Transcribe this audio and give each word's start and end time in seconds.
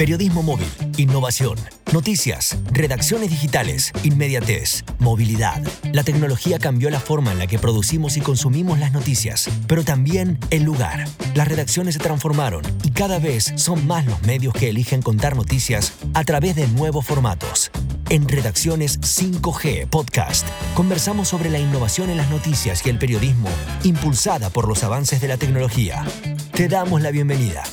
Periodismo 0.00 0.42
móvil, 0.42 0.66
innovación, 0.96 1.58
noticias, 1.92 2.56
redacciones 2.72 3.28
digitales, 3.28 3.92
inmediatez, 4.02 4.82
movilidad. 4.98 5.62
La 5.92 6.04
tecnología 6.04 6.58
cambió 6.58 6.88
la 6.88 7.00
forma 7.00 7.32
en 7.32 7.38
la 7.38 7.46
que 7.46 7.58
producimos 7.58 8.16
y 8.16 8.22
consumimos 8.22 8.78
las 8.78 8.92
noticias, 8.92 9.50
pero 9.66 9.84
también 9.84 10.38
el 10.48 10.62
lugar. 10.62 11.06
Las 11.34 11.48
redacciones 11.48 11.96
se 11.96 12.00
transformaron 12.00 12.62
y 12.82 12.92
cada 12.92 13.18
vez 13.18 13.52
son 13.56 13.86
más 13.86 14.06
los 14.06 14.22
medios 14.22 14.54
que 14.54 14.70
eligen 14.70 15.02
contar 15.02 15.36
noticias 15.36 15.92
a 16.14 16.24
través 16.24 16.56
de 16.56 16.66
nuevos 16.68 17.04
formatos. 17.04 17.70
En 18.08 18.26
Redacciones 18.26 19.02
5G 19.02 19.86
Podcast 19.86 20.48
conversamos 20.74 21.28
sobre 21.28 21.50
la 21.50 21.58
innovación 21.58 22.08
en 22.08 22.16
las 22.16 22.30
noticias 22.30 22.86
y 22.86 22.88
el 22.88 22.98
periodismo 22.98 23.50
impulsada 23.84 24.48
por 24.48 24.66
los 24.66 24.82
avances 24.82 25.20
de 25.20 25.28
la 25.28 25.36
tecnología. 25.36 26.06
Te 26.54 26.68
damos 26.68 27.02
la 27.02 27.10
bienvenida. 27.10 27.64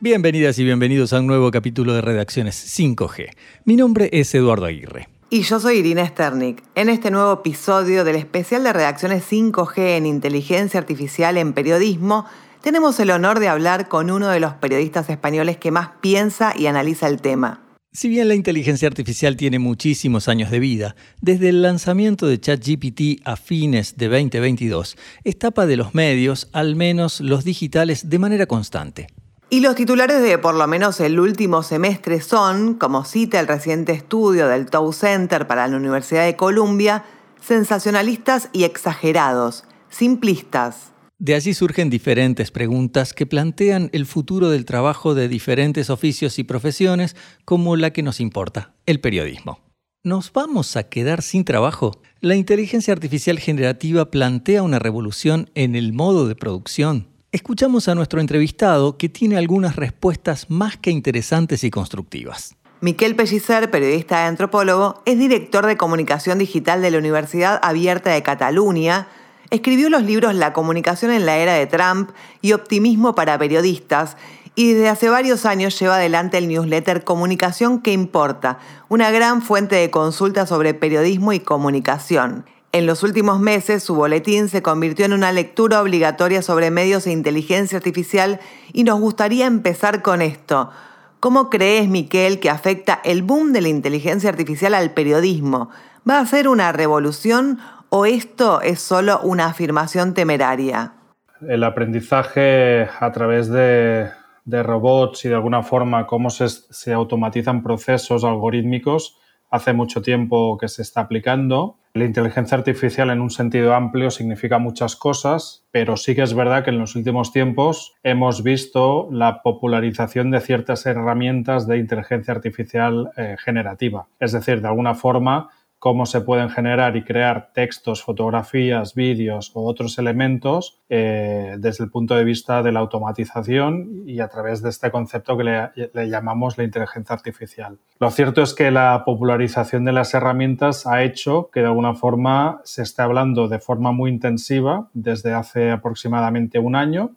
Bienvenidas 0.00 0.56
y 0.60 0.64
bienvenidos 0.64 1.12
a 1.12 1.18
un 1.18 1.26
nuevo 1.26 1.50
capítulo 1.50 1.92
de 1.92 2.00
Redacciones 2.00 2.78
5G. 2.78 3.30
Mi 3.64 3.74
nombre 3.74 4.08
es 4.12 4.32
Eduardo 4.32 4.66
Aguirre. 4.66 5.08
Y 5.28 5.42
yo 5.42 5.58
soy 5.58 5.78
Irina 5.78 6.06
Sternik. 6.06 6.62
En 6.76 6.88
este 6.88 7.10
nuevo 7.10 7.32
episodio 7.32 8.04
del 8.04 8.14
especial 8.14 8.62
de 8.62 8.72
Redacciones 8.72 9.24
5G 9.28 9.96
en 9.96 10.06
Inteligencia 10.06 10.78
Artificial 10.78 11.36
en 11.36 11.52
Periodismo, 11.52 12.26
tenemos 12.62 13.00
el 13.00 13.10
honor 13.10 13.40
de 13.40 13.48
hablar 13.48 13.88
con 13.88 14.12
uno 14.12 14.28
de 14.28 14.38
los 14.38 14.52
periodistas 14.54 15.10
españoles 15.10 15.56
que 15.56 15.72
más 15.72 15.88
piensa 16.00 16.54
y 16.56 16.66
analiza 16.66 17.08
el 17.08 17.20
tema. 17.20 17.64
Si 17.92 18.08
bien 18.08 18.28
la 18.28 18.36
inteligencia 18.36 18.86
artificial 18.86 19.36
tiene 19.36 19.58
muchísimos 19.58 20.28
años 20.28 20.52
de 20.52 20.60
vida, 20.60 20.94
desde 21.20 21.48
el 21.48 21.60
lanzamiento 21.60 22.28
de 22.28 22.38
ChatGPT 22.38 23.22
a 23.24 23.34
fines 23.34 23.96
de 23.96 24.06
2022, 24.06 24.96
etapa 25.24 25.66
de 25.66 25.76
los 25.76 25.92
medios, 25.92 26.48
al 26.52 26.76
menos 26.76 27.20
los 27.20 27.42
digitales, 27.42 28.08
de 28.08 28.18
manera 28.20 28.46
constante. 28.46 29.08
Y 29.50 29.60
los 29.60 29.76
titulares 29.76 30.22
de 30.22 30.36
por 30.36 30.54
lo 30.54 30.66
menos 30.66 31.00
el 31.00 31.18
último 31.18 31.62
semestre 31.62 32.20
son, 32.20 32.74
como 32.74 33.06
cita 33.06 33.40
el 33.40 33.46
reciente 33.46 33.92
estudio 33.92 34.46
del 34.46 34.66
Tow 34.66 34.92
Center 34.92 35.46
para 35.46 35.66
la 35.66 35.76
Universidad 35.78 36.26
de 36.26 36.36
Columbia, 36.36 37.04
sensacionalistas 37.40 38.50
y 38.52 38.64
exagerados, 38.64 39.64
simplistas. 39.88 40.92
De 41.18 41.34
allí 41.34 41.54
surgen 41.54 41.88
diferentes 41.88 42.50
preguntas 42.50 43.14
que 43.14 43.24
plantean 43.24 43.88
el 43.94 44.04
futuro 44.04 44.50
del 44.50 44.66
trabajo 44.66 45.14
de 45.14 45.28
diferentes 45.28 45.88
oficios 45.88 46.38
y 46.38 46.44
profesiones 46.44 47.16
como 47.46 47.74
la 47.76 47.90
que 47.90 48.02
nos 48.02 48.20
importa, 48.20 48.74
el 48.84 49.00
periodismo. 49.00 49.60
¿Nos 50.04 50.30
vamos 50.30 50.76
a 50.76 50.90
quedar 50.90 51.22
sin 51.22 51.46
trabajo? 51.46 52.02
La 52.20 52.36
inteligencia 52.36 52.92
artificial 52.92 53.38
generativa 53.38 54.10
plantea 54.10 54.62
una 54.62 54.78
revolución 54.78 55.50
en 55.54 55.74
el 55.74 55.94
modo 55.94 56.28
de 56.28 56.36
producción, 56.36 57.08
escuchamos 57.32 57.88
a 57.88 57.94
nuestro 57.94 58.20
entrevistado 58.20 58.96
que 58.96 59.08
tiene 59.08 59.36
algunas 59.36 59.76
respuestas 59.76 60.50
más 60.50 60.76
que 60.76 60.90
interesantes 60.90 61.64
y 61.64 61.70
constructivas. 61.70 62.54
Miquel 62.80 63.16
Pellicer, 63.16 63.70
periodista 63.70 64.22
y 64.22 64.28
antropólogo, 64.28 65.02
es 65.04 65.18
director 65.18 65.66
de 65.66 65.76
comunicación 65.76 66.38
digital 66.38 66.80
de 66.80 66.92
la 66.92 66.98
Universidad 66.98 67.58
Abierta 67.62 68.10
de 68.10 68.22
Cataluña. 68.22 69.08
Escribió 69.50 69.90
los 69.90 70.04
libros 70.04 70.34
La 70.34 70.52
comunicación 70.52 71.10
en 71.10 71.26
la 71.26 71.38
era 71.38 71.54
de 71.54 71.66
Trump 71.66 72.10
y 72.40 72.52
Optimismo 72.52 73.14
para 73.14 73.38
periodistas 73.38 74.16
y 74.54 74.72
desde 74.72 74.88
hace 74.88 75.08
varios 75.08 75.44
años 75.44 75.78
lleva 75.78 75.96
adelante 75.96 76.38
el 76.38 76.48
newsletter 76.48 77.04
Comunicación 77.04 77.80
que 77.80 77.92
importa, 77.92 78.58
una 78.88 79.10
gran 79.10 79.42
fuente 79.42 79.76
de 79.76 79.90
consulta 79.90 80.46
sobre 80.46 80.74
periodismo 80.74 81.32
y 81.32 81.40
comunicación. 81.40 82.44
En 82.70 82.84
los 82.84 83.02
últimos 83.02 83.40
meses, 83.40 83.82
su 83.82 83.94
boletín 83.94 84.48
se 84.48 84.60
convirtió 84.60 85.06
en 85.06 85.14
una 85.14 85.32
lectura 85.32 85.80
obligatoria 85.80 86.42
sobre 86.42 86.70
medios 86.70 87.06
e 87.06 87.12
inteligencia 87.12 87.78
artificial 87.78 88.40
y 88.74 88.84
nos 88.84 89.00
gustaría 89.00 89.46
empezar 89.46 90.02
con 90.02 90.20
esto. 90.20 90.70
¿Cómo 91.18 91.48
crees, 91.48 91.88
Miquel, 91.88 92.40
que 92.40 92.50
afecta 92.50 93.00
el 93.04 93.22
boom 93.22 93.52
de 93.52 93.62
la 93.62 93.68
inteligencia 93.68 94.28
artificial 94.28 94.74
al 94.74 94.90
periodismo? 94.90 95.70
¿Va 96.08 96.20
a 96.20 96.26
ser 96.26 96.46
una 96.46 96.70
revolución 96.72 97.58
o 97.88 98.04
esto 98.04 98.60
es 98.60 98.80
solo 98.80 99.18
una 99.22 99.46
afirmación 99.46 100.12
temeraria? 100.12 100.92
El 101.40 101.64
aprendizaje 101.64 102.86
a 103.00 103.10
través 103.12 103.48
de, 103.48 104.10
robots 104.44 105.24
y 105.24 105.30
de 105.30 105.36
alguna 105.36 105.62
forma 105.62 106.06
cómo 106.06 106.28
se 106.28 106.92
automatizan 106.92 107.62
procesos 107.62 108.24
algorítmicos 108.24 109.16
hace 109.50 109.72
mucho 109.72 110.02
tiempo 110.02 110.58
que 110.58 110.68
se 110.68 110.82
está 110.82 111.02
aplicando. 111.02 111.78
La 111.98 112.04
inteligencia 112.04 112.56
artificial 112.56 113.10
en 113.10 113.20
un 113.20 113.28
sentido 113.28 113.74
amplio 113.74 114.12
significa 114.12 114.58
muchas 114.58 114.94
cosas, 114.94 115.66
pero 115.72 115.96
sí 115.96 116.14
que 116.14 116.22
es 116.22 116.32
verdad 116.32 116.62
que 116.62 116.70
en 116.70 116.78
los 116.78 116.94
últimos 116.94 117.32
tiempos 117.32 117.96
hemos 118.04 118.44
visto 118.44 119.08
la 119.10 119.42
popularización 119.42 120.30
de 120.30 120.38
ciertas 120.38 120.86
herramientas 120.86 121.66
de 121.66 121.78
inteligencia 121.78 122.32
artificial 122.32 123.10
eh, 123.16 123.34
generativa. 123.44 124.06
Es 124.20 124.30
decir, 124.30 124.62
de 124.62 124.68
alguna 124.68 124.94
forma 124.94 125.48
cómo 125.78 126.06
se 126.06 126.20
pueden 126.20 126.50
generar 126.50 126.96
y 126.96 127.04
crear 127.04 127.50
textos, 127.54 128.02
fotografías, 128.02 128.94
vídeos 128.94 129.52
o 129.54 129.64
otros 129.64 129.98
elementos 129.98 130.80
eh, 130.88 131.54
desde 131.58 131.84
el 131.84 131.90
punto 131.90 132.16
de 132.16 132.24
vista 132.24 132.62
de 132.62 132.72
la 132.72 132.80
automatización 132.80 134.02
y 134.06 134.20
a 134.20 134.28
través 134.28 134.60
de 134.60 134.70
este 134.70 134.90
concepto 134.90 135.36
que 135.36 135.44
le, 135.44 136.08
llamamos 136.08 136.58
la 136.58 136.64
inteligencia 136.64 137.14
artificial. 137.14 137.78
Lo 138.00 138.10
cierto 138.10 138.42
es 138.42 138.54
que 138.54 138.70
la 138.70 139.02
popularización 139.04 139.84
de 139.84 139.92
las 139.92 140.14
herramientas 140.14 140.86
ha 140.86 141.02
hecho 141.04 141.50
que 141.52 141.60
de 141.60 141.66
alguna 141.66 141.94
forma 141.94 142.60
se 142.64 142.82
esté 142.82 143.02
hablando 143.02 143.46
de 143.46 143.60
forma 143.60 143.92
muy 143.92 144.10
intensiva 144.10 144.88
desde 144.94 145.32
hace 145.32 145.70
aproximadamente 145.70 146.58
un 146.58 146.74
año 146.74 147.12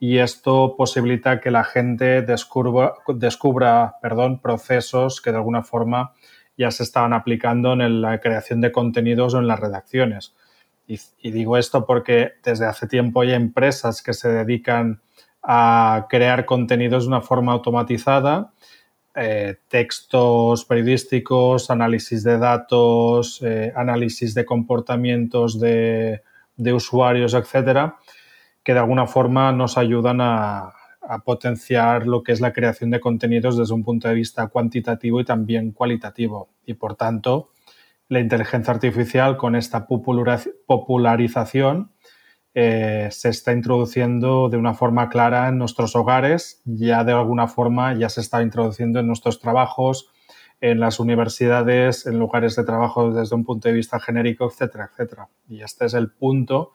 y 0.00 0.18
esto 0.18 0.76
posibilita 0.76 1.40
que 1.40 1.50
la 1.50 1.64
gente 1.64 2.22
descubra, 2.22 2.94
procesos 4.40 5.20
que 5.20 5.32
de 5.32 5.36
alguna 5.36 5.62
forma 5.62 6.12
ya 6.58 6.70
se 6.72 6.82
estaban 6.82 7.12
aplicando 7.12 7.72
en 7.72 8.02
la 8.02 8.20
creación 8.20 8.60
de 8.60 8.72
contenidos 8.72 9.32
o 9.32 9.38
en 9.38 9.46
las 9.46 9.60
redacciones. 9.60 10.34
Y, 10.86 11.30
digo 11.30 11.56
esto 11.56 11.86
porque 11.86 12.32
desde 12.42 12.66
hace 12.66 12.86
tiempo 12.86 13.20
hay 13.20 13.32
empresas 13.32 14.02
que 14.02 14.12
se 14.12 14.28
dedican 14.28 15.00
a 15.42 16.06
crear 16.08 16.46
contenidos 16.46 17.04
de 17.04 17.08
una 17.08 17.20
forma 17.20 17.52
automatizada, 17.52 18.52
eh, 19.14 19.56
textos 19.68 20.64
periodísticos, 20.64 21.70
análisis 21.70 22.24
de 22.24 22.38
datos, 22.38 23.40
eh, 23.42 23.72
análisis 23.76 24.34
de 24.34 24.44
comportamientos 24.44 25.60
de, 25.60 26.22
de 26.56 26.72
usuarios, 26.72 27.34
etcétera, 27.34 27.98
que 28.64 28.72
de 28.72 28.78
alguna 28.80 29.06
forma 29.06 29.52
nos 29.52 29.76
ayudan 29.78 30.20
a, 30.20 30.72
a 31.08 31.20
potenciar 31.20 32.06
lo 32.06 32.22
que 32.22 32.32
es 32.32 32.40
la 32.40 32.52
creación 32.52 32.90
de 32.90 33.00
contenidos 33.00 33.56
desde 33.56 33.72
un 33.72 33.82
punto 33.82 34.08
de 34.08 34.14
vista 34.14 34.46
cuantitativo 34.48 35.20
y 35.20 35.24
también 35.24 35.72
cualitativo. 35.72 36.50
Y 36.66 36.74
por 36.74 36.96
tanto, 36.96 37.50
la 38.08 38.20
inteligencia 38.20 38.74
artificial 38.74 39.38
con 39.38 39.56
esta 39.56 39.86
popularización 39.86 41.92
eh, 42.54 43.08
se 43.10 43.30
está 43.30 43.52
introduciendo 43.52 44.50
de 44.50 44.58
una 44.58 44.74
forma 44.74 45.08
clara 45.08 45.48
en 45.48 45.58
nuestros 45.58 45.96
hogares, 45.96 46.60
ya 46.64 47.04
de 47.04 47.12
alguna 47.12 47.48
forma 47.48 47.94
ya 47.94 48.08
se 48.08 48.20
está 48.20 48.42
introduciendo 48.42 49.00
en 49.00 49.06
nuestros 49.06 49.40
trabajos, 49.40 50.10
en 50.60 50.80
las 50.80 51.00
universidades, 51.00 52.06
en 52.06 52.18
lugares 52.18 52.56
de 52.56 52.64
trabajo 52.64 53.12
desde 53.12 53.34
un 53.34 53.44
punto 53.44 53.68
de 53.68 53.74
vista 53.74 54.00
genérico, 54.00 54.46
etcétera, 54.46 54.90
etcétera. 54.92 55.28
Y 55.48 55.62
este 55.62 55.86
es 55.86 55.94
el 55.94 56.10
punto 56.10 56.72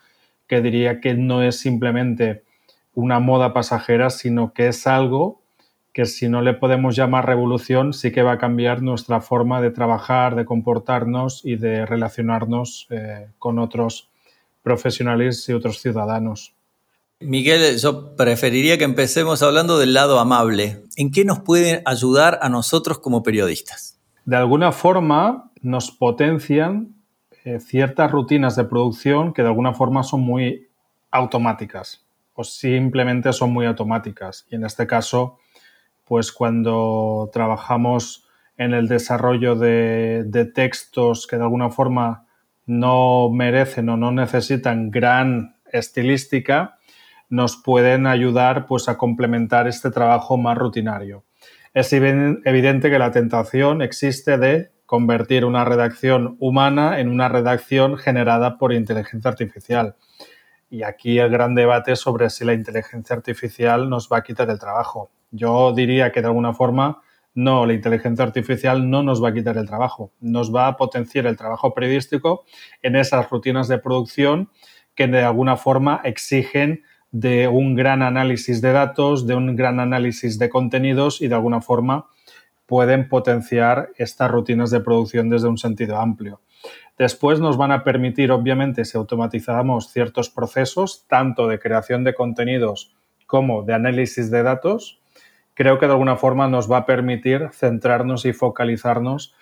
que 0.48 0.62
diría 0.62 1.02
que 1.02 1.14
no 1.14 1.44
es 1.44 1.60
simplemente 1.60 2.44
una 2.94 3.20
moda 3.20 3.54
pasajera, 3.54 4.10
sino 4.10 4.54
que 4.54 4.68
es 4.68 4.88
algo 4.88 5.44
que 5.94 6.06
si 6.06 6.28
no 6.28 6.42
le 6.42 6.56
podemos 6.56 6.96
llamar 6.96 7.28
revolución, 7.28 7.94
sí 7.94 8.12
que 8.12 8.24
va 8.24 8.34
a 8.34 8.38
cambiar 8.40 8.82
nuestra 8.82 9.22
forma 9.22 9.62
de 9.62 9.70
trabajar, 9.70 10.36
de 10.36 10.44
comportarnos 10.44 11.42
y 11.46 11.56
de 11.56 11.86
relacionarnos 11.86 12.88
eh, 12.90 13.28
con 13.38 13.60
otros 13.60 14.10
profesionales 14.64 15.48
y 15.48 15.54
otros 15.54 15.80
ciudadanos. 15.80 16.56
Miguel, 17.20 17.78
yo 17.78 18.16
preferiría 18.16 18.78
que 18.80 18.84
empecemos 18.86 19.44
hablando 19.44 19.78
del 19.78 19.94
lado 19.94 20.20
amable. 20.20 20.82
¿En 20.98 21.12
qué 21.12 21.26
nos 21.26 21.40
puede 21.40 21.84
ayudar 21.86 22.40
a 22.42 22.50
nosotros 22.50 22.98
como 22.98 23.22
periodistas? 23.22 24.00
De 24.26 24.36
alguna 24.36 24.72
forma 24.72 25.52
nos 25.62 25.92
potencian 25.92 26.96
eh, 27.46 27.60
ciertas 27.60 28.12
rutinas 28.12 28.56
de 28.56 28.66
producción 28.66 29.32
que 29.32 29.44
de 29.44 29.50
alguna 29.50 29.74
forma 29.74 30.02
son 30.04 30.22
muy 30.22 30.68
automáticas 31.12 32.03
o 32.34 32.44
simplemente 32.44 33.32
son 33.34 33.52
muy 33.52 33.66
automáticas. 33.66 34.46
Y 34.50 34.56
en 34.56 34.66
este 34.66 34.88
caso, 34.88 35.40
pues 36.06 36.32
cuando 36.32 37.30
trabajamos 37.32 38.28
en 38.58 38.74
el 38.74 38.88
desarrollo 38.88 39.56
de, 39.56 40.52
textos 40.54 41.28
que 41.28 41.38
de 41.38 41.44
alguna 41.44 41.70
forma 41.70 42.28
no 42.66 43.30
merecen 43.32 43.90
o 43.90 43.98
no 43.98 44.12
necesitan 44.12 44.92
gran 44.92 45.56
estilística, 45.72 46.78
nos 47.30 47.58
pueden 47.58 48.06
ayudar 48.06 48.68
pues, 48.68 48.88
a 48.90 48.98
complementar 48.98 49.68
este 49.68 49.90
trabajo 49.90 50.38
más 50.38 50.58
rutinario. 50.58 51.24
Es 51.74 51.92
evidente 51.92 52.92
que 52.92 53.00
la 53.00 53.12
tentación 53.12 53.82
existe 53.82 54.38
de 54.38 54.72
convertir 54.86 55.44
una 55.44 55.66
redacción 55.66 56.38
humana 56.40 57.00
en 57.00 57.10
una 57.10 57.28
redacción 57.28 57.98
generada 57.98 58.60
por 58.60 58.74
inteligencia 58.74 59.32
artificial 59.32 59.96
Y 60.74 60.82
aquí 60.82 61.20
el 61.20 61.30
gran 61.30 61.54
debate 61.54 61.96
sobre 61.96 62.32
si 62.32 62.44
la 62.46 62.54
inteligencia 62.56 63.16
artificial 63.16 63.92
nos 63.92 64.10
va 64.12 64.18
a 64.18 64.24
quitar 64.24 64.50
el 64.50 64.58
trabajo. 64.58 65.12
Yo 65.30 65.72
diría 65.72 66.12
que 66.12 66.20
de 66.20 66.26
alguna 66.26 66.56
forma 66.56 67.00
no, 67.36 67.68
la 67.68 67.74
inteligencia 67.74 68.26
artificial 68.26 68.90
no 68.90 69.04
nos 69.04 69.24
va 69.24 69.30
a 69.30 69.34
quitar 69.36 69.56
el 69.56 69.68
trabajo, 69.68 70.12
nos 70.20 70.52
va 70.52 70.66
a 70.66 70.76
potenciar 70.76 71.28
el 71.28 71.38
trabajo 71.38 71.76
periodístico 71.76 72.44
en 72.82 72.96
esas 72.96 73.30
rutinas 73.30 73.68
de 73.68 73.78
producción 73.78 74.50
que 74.96 75.06
de 75.06 75.22
alguna 75.22 75.58
forma 75.58 76.02
exigen 76.04 76.82
de 77.12 77.48
un 77.48 77.76
gran 77.76 78.02
análisis 78.02 78.60
de 78.60 78.72
datos, 78.72 79.28
de 79.28 79.36
un 79.36 79.56
gran 79.56 79.80
análisis 79.80 80.40
de 80.40 80.50
contenidos 80.50 81.22
y 81.22 81.28
de 81.28 81.36
alguna 81.36 81.62
forma 81.62 82.08
pueden 82.66 83.10
potenciar 83.10 83.90
estas 83.98 84.32
rutinas 84.32 84.72
de 84.72 84.80
producción 84.80 85.30
desde 85.30 85.50
un 85.50 85.60
sentido 85.60 85.98
amplio. 85.98 86.42
Después 86.98 87.40
nos 87.40 87.58
van 87.58 87.72
a 87.72 87.84
permitir, 87.84 88.32
obviamente, 88.32 88.86
si 88.86 88.98
automatizamos 88.98 89.92
ciertos 89.92 90.30
procesos, 90.30 91.06
tanto 91.08 91.48
de 91.48 91.60
creación 91.60 92.04
de 92.04 92.14
contenidos 92.14 92.94
como 93.26 93.64
de 93.64 93.74
análisis 93.74 94.30
de 94.30 94.44
datos, 94.44 95.02
creo 95.56 95.80
que 95.80 95.88
de 95.88 95.94
alguna 95.94 96.18
forma 96.18 96.48
nos 96.48 96.72
va 96.72 96.78
a 96.78 96.86
permitir 96.86 97.50
centrarnos 97.52 98.26
y 98.26 98.34
focalizarnos 98.34 99.34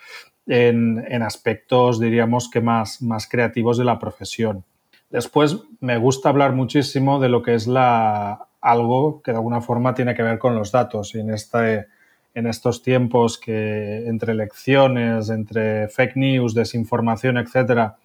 en, 0.46 1.22
aspectos, 1.22 2.00
diríamos 2.00 2.50
que 2.50 2.60
más, 2.60 3.02
más 3.02 3.28
creativos 3.28 3.78
de 3.78 3.84
la 3.84 3.98
profesión. 3.98 4.64
Después 5.10 5.58
me 5.80 5.98
gusta 5.98 6.30
hablar 6.30 6.52
muchísimo 6.52 7.20
de 7.20 7.28
lo 7.28 7.42
que 7.42 7.54
es 7.54 7.66
la, 7.66 8.48
algo 8.60 9.20
que 9.22 9.32
de 9.32 9.36
alguna 9.36 9.60
forma 9.60 9.94
tiene 9.94 10.14
que 10.14 10.22
ver 10.22 10.38
con 10.38 10.54
los 10.54 10.72
datos 10.72 11.14
y 11.14 11.20
en, 11.20 11.30
este, 11.30 11.86
en 12.34 12.46
estos 12.46 12.82
tiempos 12.82 13.38
que 13.38 14.06
entre 14.06 14.32
elecciones, 14.32 15.28
entre 15.28 15.88
fake 15.88 16.16
news, 16.16 16.54
desinformación, 16.54 17.36
etcétera, 17.36 17.96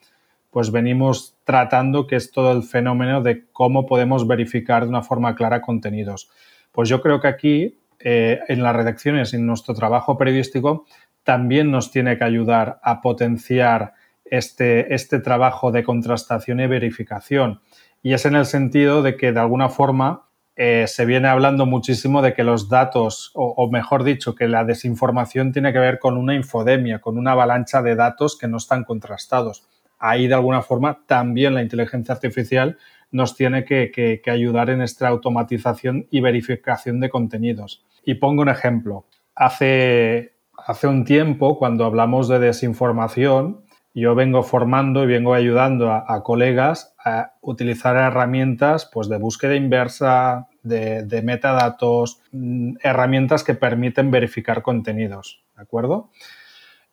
pues 0.51 0.71
venimos 0.71 1.35
tratando 1.43 2.07
que 2.07 2.15
es 2.15 2.31
todo 2.31 2.51
el 2.51 2.63
fenómeno 2.63 3.21
de 3.21 3.45
cómo 3.51 3.85
podemos 3.85 4.27
verificar 4.27 4.83
de 4.83 4.89
una 4.89 5.03
forma 5.03 5.35
clara 5.35 5.61
contenidos. 5.61 6.29
Pues 6.71 6.89
yo 6.89 7.01
creo 7.01 7.19
que 7.21 7.27
aquí 7.27 7.77
eh, 7.99 8.39
en 8.47 8.63
las 8.63 8.75
redacciones, 8.75 9.33
en 9.33 9.45
nuestro 9.45 9.73
trabajo 9.73 10.17
periodístico, 10.17 10.85
también 11.23 11.71
nos 11.71 11.91
tiene 11.91 12.17
que 12.17 12.23
ayudar 12.23 12.79
a 12.83 13.01
potenciar 13.01 13.93
este, 14.25 14.93
este 14.93 15.19
trabajo 15.19 15.71
de 15.71 15.83
contrastación 15.83 16.59
y 16.59 16.67
verificación. 16.67 17.61
Y 18.01 18.13
es 18.13 18.25
en 18.25 18.35
el 18.35 18.45
sentido 18.45 19.01
de 19.01 19.17
que, 19.17 19.31
de 19.31 19.39
alguna 19.39 19.69
forma, 19.69 20.26
eh, 20.59 20.85
se 20.87 21.05
viene 21.05 21.27
hablando 21.27 21.67
muchísimo 21.67 22.23
de 22.23 22.33
que 22.33 22.43
los 22.43 22.67
datos, 22.67 23.31
o, 23.35 23.69
mejor 23.71 24.03
dicho, 24.03 24.33
que 24.33 24.47
la 24.47 24.65
desinformación 24.65 25.51
tiene 25.51 25.71
que 25.71 25.77
ver 25.77 25.99
con 25.99 26.17
una 26.17 26.33
infodemia, 26.33 26.99
con 26.99 27.19
una 27.19 27.33
avalancha 27.33 27.83
de 27.83 27.95
datos 27.95 28.35
que 28.35 28.47
no 28.47 28.57
están 28.57 28.83
contrastados. 28.83 29.67
Ahí, 29.99 30.27
de 30.27 30.33
alguna 30.33 30.63
forma, 30.63 31.03
también 31.05 31.53
la 31.53 31.61
inteligencia 31.61 32.15
artificial 32.15 32.77
nos 33.11 33.35
tiene 33.35 33.65
que 33.65 34.21
ayudar 34.25 34.71
en 34.71 34.81
esta 34.81 35.07
automatización 35.07 36.07
y 36.09 36.21
verificación 36.21 36.99
de 36.99 37.11
contenidos. 37.11 37.85
Y 38.03 38.15
pongo 38.15 38.41
un 38.41 38.49
ejemplo. 38.49 39.05
Hace, 39.35 40.33
hace 40.57 40.87
un 40.87 41.05
tiempo, 41.05 41.59
cuando 41.59 41.85
hablamos 41.85 42.27
de 42.27 42.39
desinformación, 42.39 43.66
yo 43.99 44.13
vengo 44.13 44.43
formando 44.43 45.03
y 45.03 45.07
vengo 45.07 45.33
ayudando 45.33 45.91
a, 45.91 46.23
colegas 46.23 46.93
a 47.03 47.33
utilizar 47.41 47.95
herramientas 47.95 48.87
pues, 48.93 49.09
de 49.09 49.17
búsqueda 49.17 49.55
inversa, 49.55 50.47
de, 50.61 51.21
metadatos, 51.23 52.21
mm, 52.31 52.75
herramientas 52.83 53.43
que 53.43 53.55
permiten 53.55 54.11
verificar 54.11 54.61
contenidos. 54.61 55.43
¿De 55.55 55.63
acuerdo? 55.63 56.11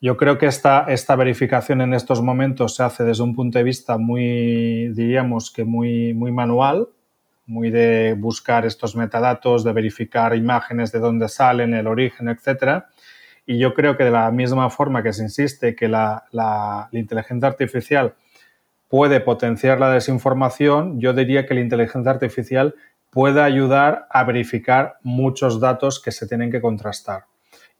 Yo 0.00 0.16
creo 0.16 0.38
que 0.38 0.46
esta, 0.46 0.86
esta 0.88 1.14
verificación 1.14 1.82
en 1.82 1.92
estos 1.92 2.22
momentos 2.22 2.76
se 2.76 2.84
hace 2.84 3.04
desde 3.04 3.22
un 3.22 3.34
punto 3.34 3.58
de 3.58 3.64
vista 3.64 3.98
muy, 3.98 4.88
diríamos 4.94 5.50
que 5.50 5.64
muy, 5.64 6.14
muy 6.14 6.32
manual, 6.32 6.88
muy 7.44 7.70
de 7.70 8.14
buscar 8.18 8.64
estos 8.64 8.96
metadatos, 8.96 9.62
de 9.62 9.74
verificar 9.74 10.34
imágenes 10.34 10.90
de 10.90 11.00
dónde 11.00 11.28
salen, 11.28 11.74
el 11.74 11.86
origen, 11.86 12.28
etc. 12.28 12.84
Y 13.46 13.58
yo 13.58 13.74
creo 13.74 13.96
que 13.96 14.04
de 14.04 14.10
la 14.10 14.30
misma 14.30 14.70
forma 14.70 15.02
que 15.02 15.12
se 15.12 15.22
insiste 15.22 15.76
que 15.76 15.88
la, 15.88 16.24
la, 16.32 16.88
inteligencia 16.92 17.48
artificial 17.48 18.14
puede 18.88 19.20
potenciar 19.20 19.80
la 19.80 19.90
desinformación, 19.90 21.00
yo 21.00 21.12
diría 21.12 21.46
que 21.46 21.54
la 21.54 21.60
inteligencia 21.60 22.10
artificial 22.10 22.74
puede 23.10 23.42
ayudar 23.42 24.06
a 24.10 24.24
verificar 24.24 24.96
muchos 25.02 25.60
datos 25.60 26.00
que 26.00 26.10
se 26.10 26.26
tienen 26.26 26.50
que 26.50 26.60
contrastar. 26.60 27.26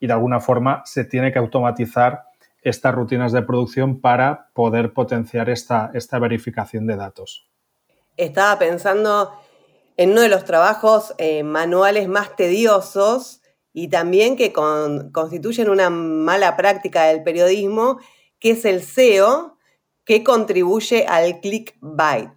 Y 0.00 0.06
de 0.06 0.12
alguna 0.12 0.40
forma 0.40 0.82
se 0.84 1.05
tiene 1.05 1.32
que 1.32 1.38
automatizar 1.38 2.25
estas 2.62 2.94
rutinas 2.94 3.32
de 3.32 3.43
producción 3.43 4.00
para 4.00 4.49
poder 4.55 4.93
potenciar 4.93 5.50
esta, 5.50 5.90
esta 5.94 6.19
verificación 6.19 6.87
de 6.87 6.96
datos. 6.96 7.46
Estaba 8.16 8.58
pensando 8.58 9.32
en 9.96 10.11
uno 10.12 10.22
de 10.22 10.28
los 10.28 10.44
trabajos 10.44 11.14
eh, 11.19 11.43
manuales 11.43 12.08
más 12.08 12.37
tediosos 12.37 13.43
y 13.75 13.88
también 13.88 14.37
que 14.37 14.55
constituyen 14.55 15.69
una 15.69 15.91
mala 15.91 16.56
práctica 16.56 17.05
del 17.05 17.23
periodismo, 17.23 17.99
que 18.38 18.53
es 18.53 18.65
el 18.65 18.82
SEO, 18.82 19.59
que 20.06 20.25
contribuye 20.25 21.06
al 21.06 21.41
clickbait. 21.41 22.31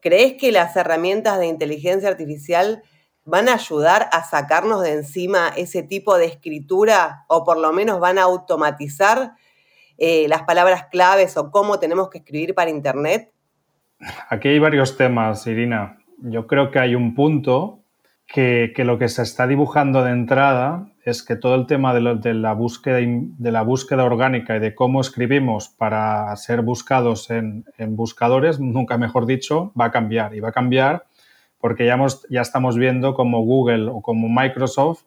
¿Crees 0.00 0.34
que 0.40 0.52
las 0.52 0.74
herramientas 0.76 1.38
de 1.38 1.48
inteligencia 1.48 2.08
artificial 2.08 2.82
van 3.24 3.50
a 3.50 3.54
ayudar 3.54 4.08
a 4.12 4.22
sacarnos 4.24 4.82
de 4.82 4.92
encima 4.92 5.48
ese 5.56 5.82
tipo 5.82 6.16
de 6.16 6.26
escritura 6.26 7.26
o 7.28 7.44
por 7.44 7.58
lo 7.58 7.72
menos 7.72 8.00
van 8.00 8.18
a 8.18 8.22
automatizar 8.22 9.32
eh, 9.98 10.26
las 10.28 10.44
palabras 10.44 10.86
claves 10.90 11.36
o 11.36 11.50
cómo 11.50 11.78
tenemos 11.78 12.08
que 12.08 12.18
escribir 12.18 12.54
para 12.54 12.70
Internet? 12.70 13.32
Aquí 14.30 14.48
hay 14.48 14.58
varios 14.58 14.96
temas, 14.96 15.46
Irina 15.46 15.98
yo 16.18 16.46
creo 16.46 16.70
que 16.70 16.78
hay 16.78 16.94
un 16.94 17.14
punto 17.14 17.84
que, 18.28 18.74
lo 18.84 18.98
que 18.98 19.08
se 19.08 19.22
está 19.22 19.46
dibujando 19.46 20.04
de 20.04 20.12
entrada 20.12 20.86
es 21.02 21.22
que 21.22 21.34
todo 21.34 21.54
el 21.54 21.66
tema 21.66 21.94
de, 21.94 22.34
la 22.34 22.52
búsqueda, 22.52 22.98
de 23.00 23.52
la 23.52 23.62
búsqueda 23.62 24.04
orgánica 24.04 24.56
y 24.56 24.60
de 24.60 24.74
cómo 24.74 25.00
escribimos 25.00 25.70
para 25.70 26.36
ser 26.36 26.60
buscados 26.60 27.30
en, 27.30 27.64
buscadores, 27.96 28.60
nunca 28.60 28.98
mejor 28.98 29.24
dicho, 29.24 29.72
va 29.80 29.86
a 29.86 29.90
cambiar. 29.90 30.34
Y 30.34 30.40
va 30.40 30.50
a 30.50 30.52
cambiar 30.52 31.06
porque 31.58 31.86
ya, 31.86 31.98
ya 32.28 32.42
estamos 32.42 32.76
viendo 32.76 33.14
como 33.14 33.40
Google 33.40 33.88
o 33.88 34.02
como 34.02 34.28
Microsoft 34.28 35.04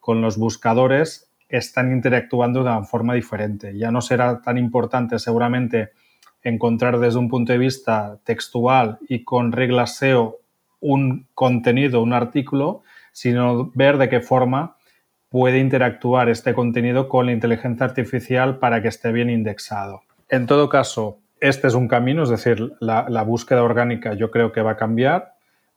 con 0.00 0.20
los 0.20 0.36
buscadores 0.36 1.30
están 1.48 1.92
interactuando 1.92 2.64
de 2.64 2.70
una 2.70 2.82
forma 2.82 3.14
diferente. 3.14 3.78
Ya 3.78 3.92
no 3.92 4.00
será 4.00 4.42
tan 4.42 4.58
importante 4.58 5.20
seguramente 5.20 5.90
encontrar 6.42 6.98
desde 6.98 7.20
un 7.20 7.28
punto 7.28 7.52
de 7.52 7.58
vista 7.58 8.18
textual 8.24 8.98
y 9.08 9.22
con 9.22 9.52
reglas 9.52 9.96
SEO 9.96 10.40
un 10.80 11.26
contenido, 11.34 12.02
un 12.02 12.12
artículo, 12.12 12.82
sino 13.12 13.70
ver 13.74 13.98
de 13.98 14.08
qué 14.08 14.20
forma 14.20 14.76
puede 15.28 15.58
interactuar 15.58 16.28
este 16.28 16.54
contenido 16.54 17.08
con 17.08 17.26
la 17.26 17.32
inteligencia 17.32 17.86
artificial 17.86 18.58
para 18.58 18.82
que 18.82 18.88
esté 18.88 19.12
bien 19.12 19.30
indexado. 19.30 20.02
En 20.28 20.46
todo 20.46 20.68
caso, 20.68 21.18
este 21.40 21.66
es 21.66 21.74
un 21.74 21.88
camino, 21.88 22.22
es 22.22 22.30
decir, 22.30 22.72
la, 22.80 23.22
búsqueda 23.22 23.62
orgánica 23.62 24.14
yo 24.14 24.30
creo 24.30 24.52
que 24.52 24.62
va 24.62 24.72
a 24.72 24.76
cambiar, 24.76 25.34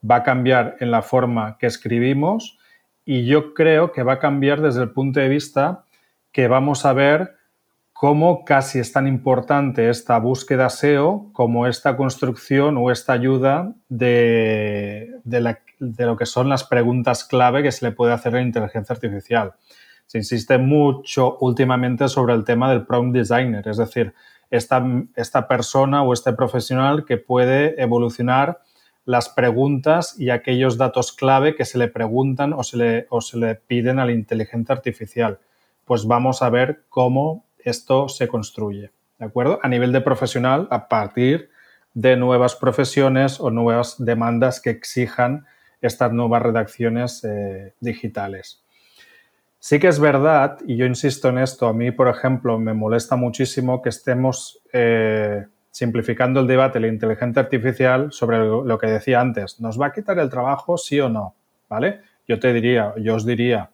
va 0.09 0.17
a 0.17 0.23
cambiar 0.23 0.77
en 0.79 0.91
la 0.91 1.01
forma 1.01 1.57
que 1.59 1.67
escribimos 1.67 2.57
y 3.05 3.25
yo 3.25 3.53
creo 3.53 3.91
que 3.91 4.03
va 4.03 4.13
a 4.13 4.19
cambiar 4.19 4.61
desde 4.61 4.83
el 4.83 4.91
punto 4.91 5.19
de 5.19 5.27
vista 5.27 5.83
que 6.31 6.47
vamos 6.47 6.85
a 6.85 6.93
ver 6.93 7.35
cómo 7.99 8.45
casi 8.45 8.79
es 8.79 8.93
tan 8.93 9.07
importante 9.07 9.89
esta 9.89 10.17
búsqueda 10.19 10.69
SEO 10.69 11.31
como 11.33 11.67
esta 11.67 11.97
construcción 11.97 12.77
o 12.77 12.91
esta 12.91 13.11
ayuda 13.11 13.75
de, 13.89 15.19
lo 15.27 16.15
que 16.15 16.25
son 16.25 16.47
las 16.47 16.63
preguntas 16.63 17.25
clave 17.25 17.61
que 17.61 17.73
se 17.73 17.85
le 17.85 17.91
puede 17.91 18.13
hacer 18.13 18.33
a 18.33 18.37
la 18.37 18.43
inteligencia 18.43 18.93
artificial. 18.93 19.55
Se 20.05 20.17
insiste 20.17 20.57
mucho 20.57 21.35
últimamente 21.41 22.07
sobre 22.07 22.35
el 22.35 22.45
tema 22.45 22.69
del 22.69 22.85
prompt 22.85 23.13
designer, 23.13 23.67
es 23.67 23.75
decir, 23.75 24.13
esta, 24.49 24.81
esta 25.17 25.49
persona 25.49 26.01
o 26.01 26.13
este 26.13 26.31
profesional 26.31 27.03
que 27.03 27.17
puede 27.17 27.81
evolucionar 27.81 28.61
las 29.03 29.27
preguntas 29.27 30.17
y 30.17 30.29
aquellos 30.29 30.77
datos 30.77 31.11
clave 31.11 31.53
que 31.53 31.65
se 31.65 31.77
le 31.77 31.89
preguntan 31.89 32.53
o 32.53 32.63
se 32.63 32.77
le, 32.77 33.07
o 33.09 33.19
se 33.19 33.37
le 33.37 33.55
piden 33.55 33.99
a 33.99 34.05
la 34.05 34.13
inteligencia 34.13 34.73
artificial. 34.73 35.39
Pues 35.83 36.05
vamos 36.05 36.41
a 36.41 36.49
ver 36.49 36.83
cómo 36.87 37.48
esto 37.69 38.09
se 38.09 38.27
construye, 38.27 38.91
¿de 39.17 39.25
acuerdo? 39.25 39.59
A 39.61 39.67
nivel 39.67 39.91
de 39.91 40.01
profesional, 40.01 40.67
a 40.71 40.87
partir 40.87 41.49
de 41.93 42.15
nuevas 42.17 42.55
profesiones 42.55 43.39
o 43.39 43.51
nuevas 43.51 43.95
demandas 43.97 44.61
que 44.61 44.69
exijan 44.69 45.45
estas 45.81 46.11
nuevas 46.11 46.41
redacciones 46.41 47.23
eh, 47.23 47.73
digitales. 47.79 48.63
Sí 49.59 49.79
que 49.79 49.87
es 49.87 49.99
verdad, 49.99 50.57
y 50.65 50.77
yo 50.77 50.85
insisto 50.85 51.29
en 51.29 51.37
esto, 51.39 51.67
a 51.67 51.73
mí, 51.73 51.91
por 51.91 52.07
ejemplo, 52.07 52.57
me 52.57 52.73
molesta 52.73 53.17
muchísimo 53.17 53.81
que 53.81 53.89
estemos 53.89 54.61
eh, 54.71 55.45
simplificando 55.69 56.39
el 56.39 56.47
debate 56.47 56.79
de 56.79 56.87
la 56.87 56.93
inteligencia 56.93 57.41
artificial 57.41 58.11
sobre 58.11 58.37
lo 58.37 58.77
que 58.77 58.87
decía 58.87 59.19
antes. 59.19 59.59
¿Nos 59.59 59.79
va 59.79 59.87
a 59.87 59.91
quitar 59.91 60.17
el 60.19 60.29
trabajo, 60.29 60.77
sí 60.77 60.99
o 60.99 61.09
no? 61.09 61.35
¿Vale? 61.67 62.01
Yo 62.27 62.39
te 62.39 62.53
diría, 62.53 62.93
yo 62.97 63.15
os 63.15 63.25
diría, 63.25 63.69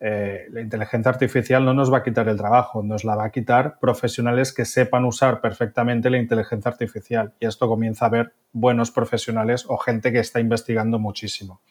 eh, 0.00 0.46
la 0.50 0.60
inteligencia 0.60 1.10
artificial 1.10 1.64
no 1.64 1.74
nos 1.74 1.92
va 1.92 1.98
a 1.98 2.02
quitar 2.04 2.28
el 2.28 2.36
trabajo, 2.36 2.82
nos 2.82 3.04
la 3.04 3.16
va 3.16 3.24
a 3.24 3.30
quitar 3.30 3.78
profesionales 3.80 4.52
que 4.52 4.64
sepan 4.64 5.04
usar 5.04 5.40
perfectamente 5.40 6.08
la 6.08 6.18
inteligencia 6.18 6.70
artificial. 6.70 7.34
Y 7.40 7.46
esto 7.46 7.68
comienza 7.68 8.06
a 8.06 8.10
ver 8.10 8.32
buenos 8.52 8.92
profesionales 8.92 9.64
o 9.68 9.76
gente 9.76 10.12
que 10.12 10.20
está 10.20 10.38
investigando 10.38 10.98
muchísimo. 10.98 11.62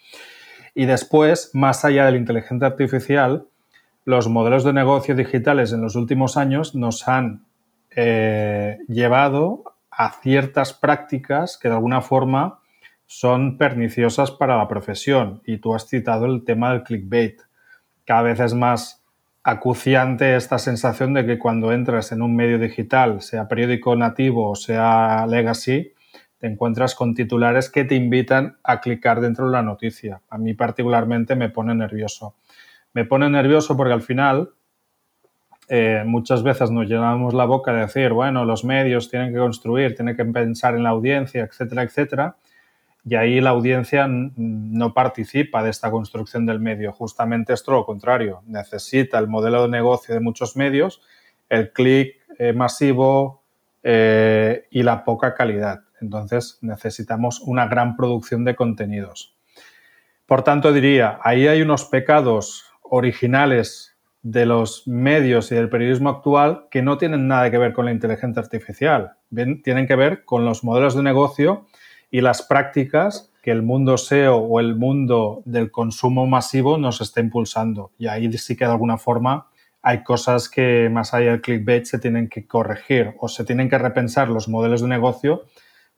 Y 0.75 0.85
después, 0.85 1.51
más 1.53 1.85
allá 1.85 2.05
de 2.05 2.11
la 2.11 2.17
inteligencia 2.17 2.67
artificial, 2.67 3.47
los 4.03 4.27
modelos 4.27 4.63
de 4.63 4.73
negocio 4.73 5.15
digitales 5.15 5.71
en 5.71 5.81
los 5.81 5.95
últimos 5.95 6.37
años 6.37 6.75
nos 6.75 7.07
han 7.07 7.45
eh, 7.95 8.77
llevado 8.87 9.63
a 9.89 10.11
ciertas 10.11 10.73
prácticas 10.73 11.57
que 11.57 11.69
de 11.69 11.75
alguna 11.75 12.01
forma 12.01 12.59
son 13.05 13.57
perniciosas 13.57 14.31
para 14.31 14.57
la 14.57 14.67
profesión. 14.67 15.41
Y 15.45 15.57
tú 15.59 15.73
has 15.73 15.87
citado 15.87 16.25
el 16.25 16.43
tema 16.43 16.71
del 16.71 16.83
clickbait 16.83 17.46
cada 18.07 18.21
vez 18.21 18.39
es 18.39 18.53
más 18.53 19.03
acuciante 19.43 20.37
esta 20.37 20.59
sensación 20.59 21.13
de 21.13 21.25
que 21.25 21.37
cuando 21.37 21.73
entras 21.73 22.13
en 22.13 22.21
un 22.21 22.37
medio 22.37 22.57
digital, 22.57 23.21
sea 23.21 23.49
periódico 23.49 23.97
nativo 23.97 24.49
o 24.49 24.55
sea 24.55 25.27
legacy, 25.27 25.91
te 26.37 26.47
encuentras 26.47 26.95
con 26.95 27.13
titulares 27.13 27.69
que 27.69 27.83
te 27.83 27.95
invitan 27.95 28.57
a 28.63 28.79
clicar 28.79 29.19
dentro 29.19 29.47
de 29.47 29.51
la 29.51 29.61
noticia. 29.61 30.21
A 30.29 30.37
mí 30.37 30.53
particularmente 30.53 31.35
me 31.35 31.49
pone 31.49 31.75
nervioso. 31.75 32.35
Me 32.93 33.03
pone 33.03 33.29
nervioso 33.29 33.75
porque 33.75 33.93
al 33.93 34.01
final 34.01 34.51
eh, 35.67 36.03
muchas 36.05 36.43
veces 36.43 36.71
nos 36.71 36.87
llenamos 36.87 37.33
la 37.33 37.43
boca 37.43 37.73
de 37.73 37.81
decir, 37.81 38.13
bueno, 38.13 38.45
los 38.45 38.63
medios 38.63 39.09
tienen 39.09 39.33
que 39.33 39.39
construir, 39.39 39.95
tienen 39.95 40.15
que 40.15 40.23
pensar 40.23 40.75
en 40.75 40.83
la 40.83 40.91
audiencia, 40.91 41.43
etcétera, 41.43 41.83
etcétera 41.83 42.37
y 43.09 43.15
ahí 43.15 43.39
la 43.39 43.51
audiencia 43.51 44.05
no 44.09 44.93
participa 44.93 45.63
de 45.63 45.69
esta 45.69 45.89
construcción 45.89 46.45
del 46.45 46.59
medio. 46.59 46.91
Justamente 46.91 47.53
es 47.53 47.63
todo 47.63 47.77
lo 47.77 47.85
contrario. 47.85 48.41
Necesita 48.45 49.17
el 49.17 49.27
modelo 49.27 49.61
de 49.63 49.69
negocio 49.69 50.13
de 50.13 50.19
muchos 50.19 50.57
medios, 50.57 51.01
el 51.47 51.71
clic 51.71 52.15
eh, 52.37 52.51
masivo 52.51 53.43
eh, 53.81 54.67
y 54.71 54.83
la 54.83 55.05
poca 55.05 55.35
calidad. 55.35 55.83
Entonces 56.01 56.57
necesitamos 56.61 57.39
una 57.39 57.67
gran 57.67 57.95
producción 57.95 58.43
de 58.43 58.55
contenidos. 58.55 59.37
Por 60.25 60.43
tanto, 60.43 60.73
diría, 60.73 61.17
ahí 61.23 61.47
hay 61.47 61.61
unos 61.61 61.85
pecados 61.85 62.65
originales 62.81 63.95
de 64.21 64.45
los 64.45 64.85
medios 64.85 65.49
y 65.53 65.55
del 65.55 65.69
periodismo 65.69 66.09
actual 66.09 66.67
que 66.69 66.81
no 66.81 66.97
tienen 66.97 67.29
nada 67.29 67.49
que 67.49 67.57
ver 67.57 67.71
con 67.71 67.85
la 67.85 67.91
inteligencia 67.91 68.41
artificial. 68.41 69.13
tienen 69.63 69.87
que 69.87 69.95
ver 69.95 70.25
con 70.25 70.43
los 70.43 70.65
modelos 70.65 70.93
de 70.93 71.03
negocio 71.03 71.67
y 72.11 72.21
las 72.21 72.41
prácticas 72.41 73.31
que 73.41 73.51
el 73.51 73.63
mundo 73.63 73.97
SEO 73.97 74.37
o 74.37 74.59
el 74.59 74.75
mundo 74.75 75.41
del 75.45 75.71
consumo 75.71 76.27
masivo 76.27 76.77
nos 76.77 77.01
está 77.01 77.21
impulsando. 77.21 77.91
Y 77.97 78.07
ahí 78.07 78.31
sí 78.37 78.55
que 78.55 78.65
de 78.65 78.71
alguna 78.71 78.97
forma 78.97 79.47
hay 79.81 80.03
cosas 80.03 80.49
que 80.49 80.89
más 80.91 81.13
allá 81.13 81.31
del 81.31 81.41
clickbait 81.41 81.85
se 81.85 81.99
tienen 81.99 82.27
que 82.27 82.45
corregir 82.45 83.13
o 83.19 83.29
se 83.29 83.45
tienen 83.45 83.69
que 83.69 83.77
repensar 83.77 84.27
los 84.27 84.49
modelos 84.49 84.81
de 84.81 84.89
negocio 84.89 85.45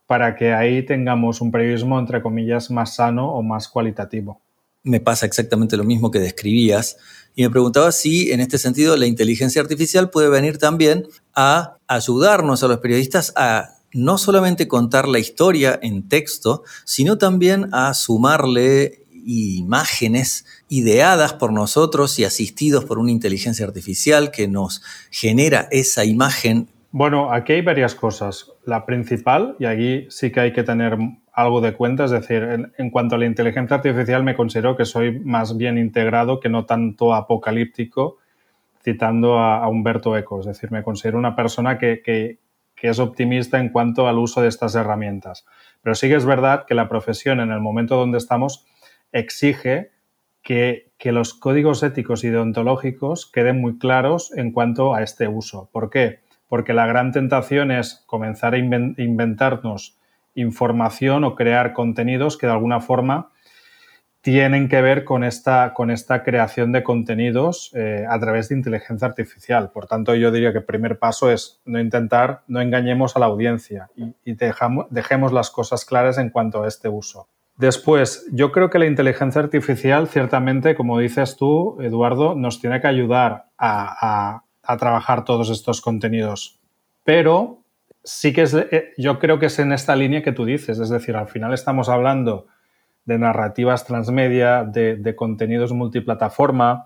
para 0.06 0.36
que 0.36 0.54
ahí 0.54 0.84
tengamos 0.86 1.42
un 1.42 1.52
periodismo, 1.52 1.98
entre 2.00 2.22
comillas, 2.22 2.70
más 2.72 2.96
sano 2.96 3.32
o 3.32 3.42
más 3.42 3.68
cualitativo. 3.68 4.42
Me 4.84 5.00
pasa 5.00 5.26
exactamente 5.26 5.76
lo 5.76 5.84
mismo 5.84 6.10
que 6.12 6.20
describías 6.20 6.98
y 7.36 7.44
me 7.44 7.50
preguntaba 7.50 7.92
si 7.92 8.32
en 8.32 8.42
este 8.42 8.58
sentido 8.58 8.96
la 8.96 9.08
inteligencia 9.08 9.62
artificial 9.62 10.10
puede 10.10 10.30
venir 10.30 10.58
también 10.58 11.08
a 11.36 11.78
ayudarnos 11.88 12.64
a 12.64 12.68
los 12.68 12.78
periodistas 12.78 13.34
a 13.36 13.79
no 13.94 14.18
solamente 14.18 14.68
contar 14.68 15.08
la 15.08 15.20
historia 15.20 15.80
en 15.82 16.08
texto, 16.08 16.64
sino 16.86 17.18
también 17.18 17.70
a 17.74 17.94
sumarle 17.94 19.06
imágenes 19.26 20.46
ideadas 20.70 21.34
por 21.34 21.52
nosotros 21.54 22.18
y 22.20 22.24
asistidos 22.24 22.86
por 22.86 23.00
una 23.00 23.12
inteligencia 23.12 23.66
artificial 23.66 24.32
que 24.32 24.48
nos 24.48 24.82
genera 25.12 25.68
esa 25.72 26.06
imagen. 26.06 26.68
Bueno, 26.92 27.32
aquí 27.32 27.54
hay 27.54 27.62
varias 27.62 27.94
cosas. 27.94 28.52
La 28.66 28.86
principal, 28.86 29.56
y 29.60 29.66
aquí 29.66 30.08
sí 30.10 30.32
que 30.32 30.40
hay 30.40 30.54
que 30.54 30.64
tener 30.64 30.98
algo 31.32 31.62
de 31.62 31.74
cuenta, 31.74 32.06
es 32.06 32.12
decir, 32.12 32.72
en, 32.78 32.90
cuanto 32.90 33.16
a 33.16 33.18
la 33.18 33.26
inteligencia 33.26 33.78
artificial 33.78 34.24
me 34.24 34.36
considero 34.36 34.76
que 34.76 34.86
soy 34.86 35.20
más 35.20 35.56
bien 35.56 35.78
integrado 35.78 36.40
que 36.40 36.50
no 36.50 36.66
tanto 36.66 37.14
apocalíptico, 37.14 38.18
citando 38.84 39.38
a, 39.38 39.68
Humberto 39.68 40.18
Eco. 40.18 40.40
Es 40.40 40.48
decir, 40.48 40.72
me 40.72 40.84
considero 40.84 41.18
una 41.18 41.36
persona 41.36 41.78
que, 41.78 42.02
que 42.04 42.40
es 42.88 43.00
optimista 43.00 43.60
en 43.60 43.70
cuanto 43.70 44.08
al 44.08 44.18
uso 44.18 44.42
de 44.42 44.48
estas 44.48 44.76
herramientas. 44.76 45.46
Pero 45.82 45.96
sí 45.96 46.08
que 46.08 46.16
es 46.16 46.26
verdad 46.26 46.66
que 46.66 46.76
la 46.76 46.88
profesión 46.88 47.40
en 47.40 47.52
el 47.52 47.60
momento 47.60 47.96
donde 47.96 48.18
estamos 48.18 48.66
exige 49.12 49.92
que, 50.42 50.90
los 51.06 51.34
códigos 51.34 51.84
éticos 51.84 52.24
y 52.24 52.30
deontológicos 52.30 53.30
queden 53.32 53.62
muy 53.62 53.78
claros 53.78 54.32
en 54.36 54.52
cuanto 54.52 54.94
a 54.94 55.04
este 55.04 55.28
uso. 55.28 55.70
¿Por 55.72 55.90
qué? 55.90 56.20
Porque 56.48 56.74
la 56.74 56.88
gran 56.88 57.12
tentación 57.12 57.72
es 57.72 58.04
comenzar 58.08 58.54
a 58.54 58.58
inventarnos 58.58 59.98
información 60.36 61.24
o 61.24 61.36
crear 61.36 61.74
contenidos 61.74 62.38
que 62.38 62.48
de 62.48 62.54
alguna 62.54 62.80
forma 62.80 63.32
tienen 64.22 64.68
que 64.68 64.82
ver 64.82 65.06
con 65.06 65.24
esta, 65.24 65.74
con 65.74 65.92
esta 65.92 66.24
creación 66.24 66.72
de 66.72 66.84
contenidos 66.84 67.72
eh, 67.74 68.06
a 68.10 68.20
través 68.20 68.50
de 68.50 68.56
inteligencia 68.56 69.08
artificial. 69.08 69.72
Por 69.72 69.88
tanto, 69.88 70.14
yo 70.16 70.32
diría 70.32 70.52
que 70.52 70.60
el 70.60 70.66
primer 70.66 71.00
paso 71.00 71.32
es 71.32 71.62
no 71.66 71.80
intentar, 71.80 72.42
no 72.48 72.60
engañemos 72.60 73.16
a 73.16 73.20
la 73.20 73.28
audiencia 73.28 73.90
y, 73.96 74.34
dejemos 74.34 75.34
las 75.34 75.50
cosas 75.50 75.86
claras 75.86 76.18
en 76.18 76.30
cuanto 76.30 76.64
a 76.64 76.68
este 76.68 76.90
uso. 76.90 77.28
Después, 77.58 78.26
yo 78.32 78.52
creo 78.52 78.70
que 78.70 78.80
la 78.80 78.86
inteligencia 78.86 79.42
artificial, 79.42 80.08
ciertamente, 80.08 80.76
como 80.76 81.00
dices 81.00 81.36
tú, 81.36 81.78
Eduardo, 81.82 82.36
nos 82.36 82.62
tiene 82.62 82.80
que 82.80 82.88
ayudar 82.88 83.46
a, 83.58 84.44
a 84.64 84.78
trabajar 84.78 85.26
todos 85.26 85.50
estos 85.50 85.82
contenidos. 85.82 86.60
Pero 87.04 87.64
sí 88.04 88.34
que 88.34 88.44
es, 88.44 88.54
eh, 88.54 88.94
yo 88.98 89.20
creo 89.20 89.40
que 89.40 89.48
es 89.48 89.60
en 89.60 89.72
esta 89.72 89.96
línea 89.96 90.24
que 90.24 90.32
tú 90.32 90.46
dices, 90.46 90.80
es 90.80 90.90
decir, 90.90 91.16
al 91.16 91.28
final 91.28 91.54
estamos 91.54 91.90
hablando 91.90 92.48
de 93.10 93.18
narrativas 93.18 93.86
transmedia, 93.86 94.64
de, 94.64 95.16
contenidos 95.16 95.74
multiplataforma, 95.74 96.86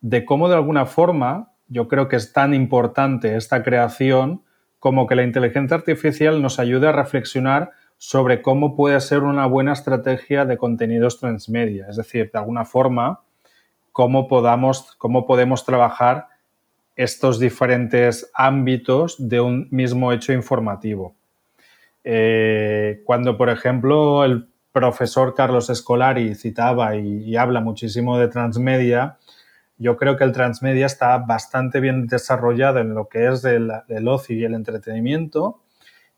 de 0.00 0.24
cómo 0.24 0.48
de 0.48 0.54
alguna 0.54 0.86
forma 0.86 1.50
yo 1.66 1.88
creo 1.88 2.06
que 2.06 2.14
es 2.14 2.32
tan 2.32 2.54
importante 2.54 3.34
esta 3.34 3.64
creación 3.64 4.44
como 4.78 5.08
que 5.08 5.16
la 5.16 5.24
inteligencia 5.24 5.76
artificial 5.76 6.40
nos 6.40 6.60
ayude 6.60 6.86
a 6.86 6.92
reflexionar 6.92 7.72
sobre 7.98 8.42
cómo 8.42 8.76
puede 8.76 9.00
ser 9.00 9.24
una 9.24 9.46
buena 9.46 9.72
estrategia 9.72 10.44
de 10.44 10.56
contenidos 10.56 11.18
transmedia. 11.18 11.86
Es 11.88 11.96
decir, 11.96 12.30
de 12.32 12.38
alguna 12.38 12.64
forma, 12.64 13.22
cómo, 13.90 14.28
podamos, 14.28 14.94
cómo 14.98 15.26
podemos 15.26 15.64
trabajar 15.64 16.28
estos 16.94 17.40
diferentes 17.40 18.30
ámbitos 18.34 19.16
de 19.18 19.40
un 19.40 19.66
mismo 19.72 20.12
hecho 20.12 20.32
informativo. 20.32 21.16
Eh, 22.04 23.02
cuando, 23.04 23.36
por 23.36 23.48
ejemplo, 23.48 24.24
el 24.24 24.48
profesor 24.76 25.32
Carlos 25.34 25.70
Escolari 25.70 26.34
citaba 26.34 26.96
y, 26.96 27.34
habla 27.34 27.62
muchísimo 27.62 28.18
de 28.18 28.28
transmedia, 28.28 29.16
yo 29.78 29.96
creo 29.96 30.18
que 30.18 30.24
el 30.24 30.32
transmedia 30.32 30.84
está 30.84 31.16
bastante 31.16 31.80
bien 31.80 32.06
desarrollado 32.06 32.80
en 32.80 32.92
lo 32.92 33.08
que 33.08 33.26
es 33.26 33.42
el, 33.46 33.70
ocio 34.06 34.36
y 34.36 34.44
el 34.44 34.52
entretenimiento. 34.52 35.62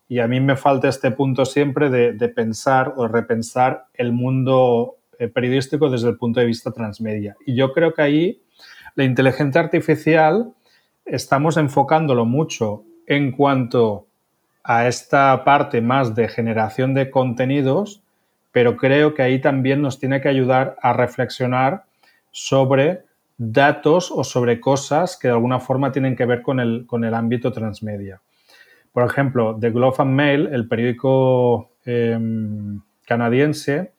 Y 0.09 0.19
a 0.19 0.27
mí 0.27 0.41
me 0.41 0.57
falta 0.57 0.89
este 0.89 1.11
punto 1.11 1.45
siempre 1.45 1.89
de, 1.89 2.27
pensar 2.27 2.95
o 2.97 3.07
repensar 3.07 3.85
el 3.93 4.11
mundo 4.11 4.97
eh, 5.17 5.29
periodístico 5.29 5.89
desde 5.89 6.09
el 6.09 6.17
punto 6.17 6.41
de 6.41 6.45
vista 6.45 6.71
transmedia. 6.71 7.37
Y 7.45 7.55
yo 7.55 7.71
creo 7.71 7.93
que 7.93 8.01
ahí 8.01 8.41
la 8.95 9.05
inteligencia 9.05 9.61
artificial 9.61 10.51
estamos 11.05 11.55
enfocándolo 11.55 12.25
mucho 12.25 12.83
en 13.07 13.31
cuanto 13.31 14.07
a 14.65 14.89
esta 14.89 15.45
parte 15.45 15.79
más 15.79 16.13
de 16.13 16.27
generación 16.27 16.93
de 16.93 17.09
contenidos, 17.09 18.03
pero 18.51 18.75
creo 18.75 19.13
que 19.13 19.21
ahí 19.21 19.39
también 19.39 19.81
nos 19.81 19.99
tiene 19.99 20.21
que 20.21 20.29
ayudar 20.29 20.75
a 20.81 20.93
reflexionar 20.93 21.85
sobre 22.31 23.03
datos 23.37 24.11
o 24.11 24.23
sobre 24.23 24.59
cosas 24.59 25.17
que 25.17 25.29
de 25.29 25.33
alguna 25.33 25.59
forma 25.59 25.91
tienen 25.91 26.15
que 26.15 26.25
ver 26.25 26.41
con 26.41 26.59
el, 26.59 26.85
con 26.85 27.03
el 27.03 27.13
ámbito 27.13 27.51
transmedia. 27.51 28.21
Por 28.91 29.05
ejemplo, 29.05 29.57
The 29.59 29.69
Globe 29.69 29.95
and 29.99 30.13
Mail, 30.13 30.49
el 30.51 30.67
periódico 30.67 31.71
em, 31.85 32.81
canadiense, 33.05 33.93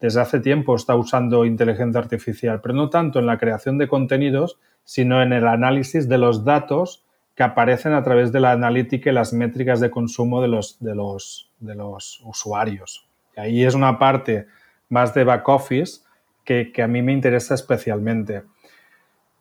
desde 0.00 0.20
hace 0.20 0.40
tiempo 0.40 0.76
está 0.76 0.94
usando 0.94 1.44
inteligencia 1.44 2.00
artificial, 2.00 2.60
pero 2.60 2.74
no 2.74 2.90
tanto 2.90 3.18
en 3.18 3.26
la 3.26 3.38
creación 3.38 3.78
de 3.78 3.88
contenidos, 3.88 4.58
sino 4.84 5.22
en 5.22 5.32
el 5.32 5.46
análisis 5.46 6.08
de 6.08 6.18
los 6.18 6.44
datos 6.44 7.04
que 7.34 7.42
aparecen 7.42 7.92
a 7.92 8.02
través 8.02 8.32
de 8.32 8.40
la 8.40 8.52
analítica 8.52 9.10
y 9.10 9.12
las 9.12 9.32
métricas 9.32 9.80
de 9.80 9.90
consumo 9.90 10.40
de 10.40 10.48
los, 10.48 10.78
de 10.80 10.94
los, 10.94 11.50
de 11.58 11.74
los 11.74 12.22
usuarios. 12.24 13.06
Ahí 13.36 13.64
es 13.64 13.74
una 13.74 13.98
parte 13.98 14.46
más 14.88 15.14
de 15.14 15.24
back 15.24 15.48
office 15.48 16.00
que, 16.44 16.72
a 16.82 16.86
mí 16.86 17.02
me 17.02 17.12
interesa 17.12 17.54
especialmente. 17.54 18.42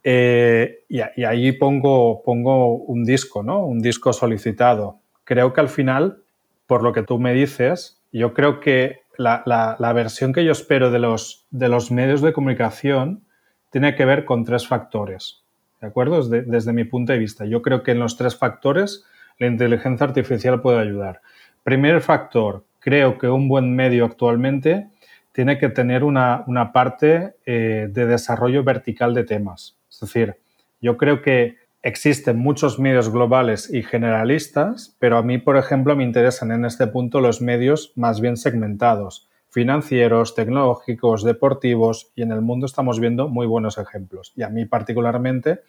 Eh, 0.04 0.84
y, 0.90 1.02
ahí 1.02 1.52
pongo, 1.54 2.22
pongo 2.24 2.76
un 2.76 3.04
disco, 3.04 3.44
¿no? 3.44 3.66
Un 3.66 3.80
disco 3.80 4.12
solicitado. 4.12 5.00
Creo 5.24 5.54
que 5.54 5.62
al 5.62 5.70
final, 5.70 6.24
por 6.68 6.84
lo 6.84 6.94
que 6.94 7.04
tú 7.04 7.20
me 7.20 7.34
dices, 7.34 8.02
yo 8.12 8.34
creo 8.34 8.60
que 8.60 9.02
la, 9.18 9.94
versión 9.94 10.34
que 10.34 10.44
yo 10.44 10.52
espero 10.52 10.92
de 10.92 11.00
los, 11.00 11.46
de 11.52 11.70
los 11.70 11.92
medios 11.92 12.22
de 12.22 12.34
comunicación 12.34 13.24
tiene 13.70 13.96
que 13.96 14.06
ver 14.06 14.26
con 14.26 14.44
tres 14.44 14.68
factores. 14.68 15.44
¿De 15.82 15.88
acuerdo? 15.88 16.28
Desde 16.28 16.74
mi 16.74 16.86
punto 16.86 17.14
de 17.14 17.20
vista. 17.20 17.46
Yo 17.46 17.62
creo 17.62 17.84
que 17.84 17.92
en 17.92 18.00
los 18.00 18.18
tres 18.18 18.36
factores 18.36 19.06
la 19.38 19.48
inteligencia 19.48 20.06
artificial 20.06 20.62
puede 20.62 20.80
ayudar. 20.80 21.22
Primer 21.64 22.02
factor, 22.02 22.64
creo 22.86 23.18
que 23.18 23.28
un 23.28 23.48
buen 23.48 23.76
medio 23.76 24.06
actualmente 24.06 24.90
tiene 25.32 25.58
que 25.58 25.70
tener 25.70 26.04
una, 26.04 26.46
parte 26.72 27.34
eh, 27.44 27.88
de 27.90 28.06
desarrollo 28.06 28.64
vertical 28.64 29.16
de 29.16 29.24
temas. 29.24 29.76
Es 29.90 30.02
decir, 30.02 30.36
yo 30.80 30.96
creo 30.96 31.24
que 31.24 31.58
existen 31.82 32.38
muchos 32.38 32.78
medios 32.78 33.10
globales 33.12 33.74
y 33.74 33.82
generalistas, 33.82 34.96
pero 35.00 35.18
a 35.18 35.24
mí, 35.24 35.40
por 35.40 35.58
ejemplo, 35.58 35.96
me 35.96 36.04
interesan 36.04 36.52
en 36.52 36.64
este 36.64 36.86
punto 36.86 37.22
los 37.22 37.42
medios 37.42 37.92
más 37.96 38.22
bien 38.22 38.38
segmentados, 38.38 39.28
financieros, 39.50 40.36
tecnológicos, 40.36 41.24
deportivos, 41.24 42.12
y 42.16 42.22
en 42.22 42.32
el 42.32 42.42
mundo 42.42 42.68
estamos 42.68 43.00
viendo 43.00 43.30
muy 43.30 43.48
buenos 43.48 43.80
ejemplos. 43.80 44.32
Y 44.36 44.44
a 44.44 44.50
mí 44.50 44.66
particularmente 44.66 45.62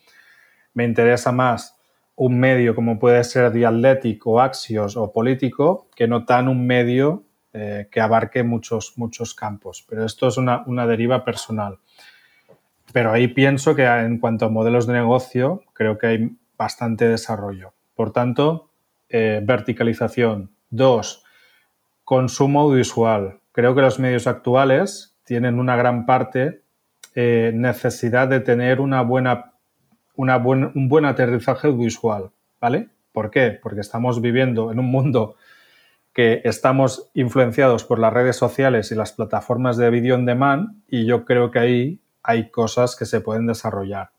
me 0.75 0.85
interesa 0.85 1.32
más 1.32 1.75
un 2.16 2.38
medio 2.38 2.75
como 2.75 2.99
puede 2.99 3.23
ser 3.25 3.52
Dialético, 3.52 4.32
o 4.32 4.40
Axios 4.40 4.96
o 4.96 5.12
Político 5.12 5.88
que 5.94 6.08
no 6.08 6.25
tan 6.25 6.49
un 6.49 6.66
medio 6.66 7.25
eh, 7.52 7.88
que 7.90 8.00
abarque 8.00 8.42
muchos, 8.42 8.94
muchos 8.96 9.35
campos. 9.35 9.85
Pero 9.88 10.04
esto 10.04 10.28
es 10.28 10.37
una, 10.37 10.87
deriva 10.87 11.25
personal. 11.25 11.78
Pero 12.92 13.12
ahí 13.12 13.28
pienso 13.28 13.75
que 13.75 13.85
en 13.85 14.18
cuanto 14.18 14.46
a 14.46 14.49
modelos 14.49 14.87
de 14.87 14.94
negocio, 14.94 15.62
creo 15.73 15.99
que 15.99 16.06
hay 16.06 16.30
bastante 16.56 17.06
desarrollo. 17.08 17.73
Por 17.94 18.12
tanto, 18.12 18.70
eh, 19.08 19.40
verticalización. 19.42 20.50
Dos, 20.70 21.25
consumo 22.04 22.61
audiovisual. 22.61 23.40
Creo 23.52 23.75
que 23.75 23.82
los 23.82 23.99
medios 23.99 24.26
actuales 24.26 25.16
tienen 25.25 25.58
una 25.58 25.76
gran 25.76 26.06
parte 26.06 26.62
eh, 27.14 27.52
necesidad 27.54 28.28
de 28.28 28.40
tener 28.40 28.80
una 28.80 29.00
buena 29.00 29.55
un 30.16 30.88
buen 30.88 31.04
aterrizaje 31.04 31.70
visual, 31.70 32.30
¿vale? 32.61 32.88
¿Por 33.12 33.30
qué? 33.30 33.58
Porque 33.62 33.80
estamos 33.80 34.20
viviendo 34.20 34.73
en 34.73 34.78
un 34.78 34.87
mundo 34.87 35.37
que 36.12 36.40
estamos 36.44 37.11
influenciados 37.14 37.85
por 37.85 37.99
las 37.99 38.12
redes 38.12 38.37
sociales 38.37 38.90
y 38.90 38.94
las 38.94 39.12
plataformas 39.12 39.76
de 39.76 39.90
video 39.90 40.14
on 40.14 40.25
demand 40.25 40.82
y 40.88 41.04
yo 41.04 41.25
creo 41.25 41.50
que 41.50 41.58
ahí 41.58 42.00
hay 42.23 42.50
cosas 42.50 42.96
que 42.96 43.04
se 43.04 43.20
pueden 43.20 43.46
desarrollar. 43.46 44.11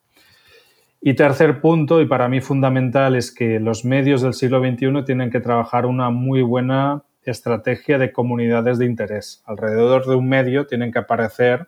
Y 1.02 1.14
tercer 1.14 1.62
punto, 1.62 2.02
y 2.02 2.06
para 2.06 2.28
mí 2.28 2.42
fundamental, 2.42 3.16
es 3.16 3.32
que 3.32 3.60
los 3.60 3.86
medios 3.86 4.22
del 4.22 4.34
siglo 4.34 4.60
XXI 4.60 5.04
tienen 5.06 5.30
que 5.30 5.40
trabajar 5.40 5.86
una 5.86 6.10
muy 6.10 6.42
buena 6.42 7.04
estrategia 7.24 7.98
de 7.98 8.12
comunidades 8.12 8.78
de 8.78 8.86
interés. 8.86 9.44
Alrededor 9.46 10.06
de 10.06 10.16
un 10.16 10.28
medio 10.28 10.66
tienen 10.66 10.92
que 10.92 11.00
aparecer 11.00 11.68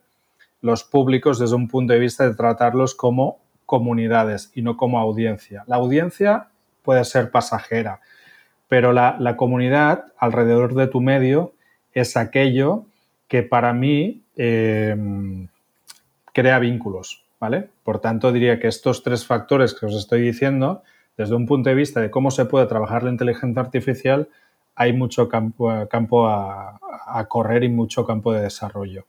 los 0.62 0.84
públicos 0.84 1.40
desde 1.40 1.56
un 1.56 1.68
punto 1.68 1.94
de 1.94 2.00
vista 2.00 2.28
de 2.28 2.36
tratarlos 2.36 2.96
como 2.96 3.40
comunidades 3.70 4.52
y 4.56 4.64
no 4.64 4.78
como 4.78 4.98
audiencia. 4.98 5.64
La 5.68 5.76
audiencia 5.76 6.48
puede 6.82 7.06
ser 7.06 7.30
pasajera, 7.30 8.02
pero 8.68 8.94
la, 8.94 9.36
comunidad 9.38 10.06
alrededor 10.18 10.74
de 10.74 10.88
tu 10.88 11.02
medio 11.02 11.54
es 11.94 12.18
aquello 12.18 12.86
que 13.28 13.44
para 13.44 13.72
mí 13.74 14.24
em, 14.38 15.50
crea 16.34 16.58
vínculos, 16.58 17.24
¿vale? 17.40 17.70
Por 17.84 18.00
tanto, 18.00 18.32
diría 18.32 18.60
que 18.60 18.68
estos 18.68 19.04
tres 19.04 19.24
factores 19.24 19.76
que 19.76 19.86
os 19.86 19.96
estoy 19.96 20.22
diciendo, 20.22 20.82
desde 21.16 21.36
un 21.36 21.46
punto 21.46 21.70
de 21.70 21.76
vista 21.76 22.02
de 22.02 22.10
cómo 22.10 22.32
se 22.32 22.46
puede 22.46 22.66
trabajar 22.66 23.04
la 23.04 23.12
inteligencia 23.12 23.62
artificial, 23.62 24.30
hay 24.74 24.94
mucho 24.94 25.30
campo, 25.30 25.72
campo 25.92 26.28
a 26.28 27.26
correr 27.28 27.64
y 27.64 27.70
mucho 27.70 28.04
campo 28.04 28.34
de 28.34 28.42
desarrollo. 28.42 29.06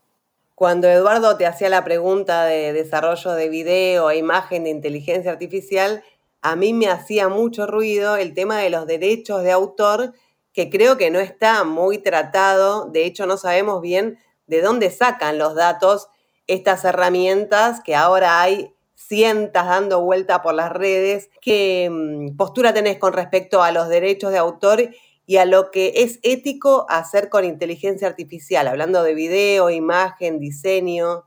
Cuando 0.60 0.88
Eduardo 0.88 1.38
te 1.38 1.46
hacía 1.46 1.70
la 1.70 1.84
pregunta 1.84 2.44
de 2.44 2.74
desarrollo 2.74 3.30
de 3.30 3.48
video 3.48 4.10
e 4.10 4.18
imagen 4.18 4.64
de 4.64 4.68
inteligencia 4.68 5.30
artificial, 5.30 6.04
a 6.42 6.54
mí 6.54 6.74
me 6.74 6.86
hacía 6.86 7.30
mucho 7.30 7.66
ruido 7.66 8.16
el 8.16 8.34
tema 8.34 8.58
de 8.58 8.68
los 8.68 8.86
derechos 8.86 9.42
de 9.42 9.52
autor, 9.52 10.12
que 10.52 10.68
creo 10.68 10.98
que 10.98 11.10
no 11.10 11.18
está 11.18 11.64
muy 11.64 11.96
tratado. 11.96 12.90
De 12.90 13.06
hecho, 13.06 13.24
no 13.24 13.38
sabemos 13.38 13.80
bien 13.80 14.18
de 14.48 14.60
dónde 14.60 14.90
sacan 14.90 15.38
los 15.38 15.54
datos 15.54 16.08
estas 16.46 16.84
herramientas 16.84 17.80
que 17.82 17.96
ahora 17.96 18.42
hay 18.42 18.74
cientas 18.94 19.64
dando 19.64 20.02
vuelta 20.02 20.42
por 20.42 20.52
las 20.52 20.72
redes. 20.72 21.30
¿Qué 21.40 21.88
mm, 21.90 22.36
postura 22.36 22.74
tenés 22.74 22.98
con 22.98 23.14
respecto 23.14 23.62
a 23.62 23.72
los 23.72 23.88
derechos 23.88 24.30
de 24.30 24.36
autor 24.36 24.90
y 25.30 25.36
a 25.36 25.44
lo 25.44 25.70
que 25.70 25.92
es 25.98 26.18
ético 26.24 26.86
hacer 26.88 27.28
con 27.28 27.44
inteligencia 27.44 28.08
artificial, 28.08 28.66
hablando 28.66 29.04
de 29.04 29.14
video, 29.14 29.70
imagen, 29.70 30.40
diseño. 30.40 31.22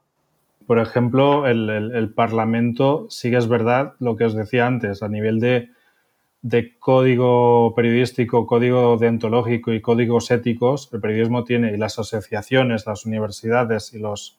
Por 0.68 0.80
ejemplo, 0.80 1.48
el, 1.48 2.14
Parlamento 2.14 3.08
sigue 3.10 3.38
es 3.38 3.48
verdad 3.48 3.94
lo 4.00 4.18
que 4.18 4.26
os 4.26 4.36
decía 4.36 4.68
antes, 4.68 5.04
a 5.04 5.08
nivel 5.08 5.40
de, 5.40 5.70
código 6.80 7.74
periodístico, 7.78 8.46
código 8.46 8.98
deontológico 8.98 9.72
y 9.72 9.80
códigos 9.80 10.32
éticos, 10.32 10.90
el 10.92 11.00
periodismo 11.00 11.46
tiene 11.46 11.72
y 11.72 11.78
las 11.78 11.98
asociaciones, 11.98 12.86
las 12.86 13.06
universidades 13.06 13.94
y 13.94 14.00
los 14.00 14.38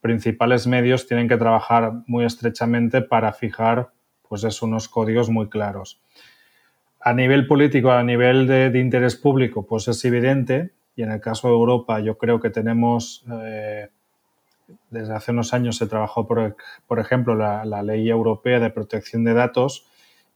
principales 0.00 0.68
medios 0.68 1.08
tienen 1.08 1.26
que 1.26 1.36
trabajar 1.36 1.94
muy 2.06 2.24
estrechamente 2.24 3.02
para 3.02 3.32
fijar 3.32 3.90
pues 4.28 4.62
unos 4.62 4.88
códigos 4.88 5.30
muy 5.30 5.48
claros. 5.48 6.00
A 7.08 7.14
nivel 7.14 7.46
político, 7.46 7.90
a 7.90 8.02
nivel 8.02 8.46
de, 8.46 8.78
interés 8.78 9.16
público, 9.16 9.64
pues 9.64 9.88
es 9.88 10.04
evidente, 10.04 10.72
y 10.94 11.04
en 11.04 11.10
el 11.10 11.22
caso 11.22 11.48
de 11.48 11.54
Europa 11.54 12.00
yo 12.00 12.18
creo 12.18 12.38
que 12.38 12.50
tenemos, 12.50 13.24
eh, 13.32 13.88
desde 14.90 15.14
hace 15.14 15.32
unos 15.32 15.54
años 15.54 15.78
se 15.78 15.86
trabajó, 15.86 16.26
por, 16.26 16.98
ejemplo, 16.98 17.34
la, 17.34 17.64
la, 17.64 17.82
Ley 17.82 18.10
Europea 18.10 18.60
de 18.60 18.68
Protección 18.68 19.24
de 19.24 19.32
Datos, 19.32 19.86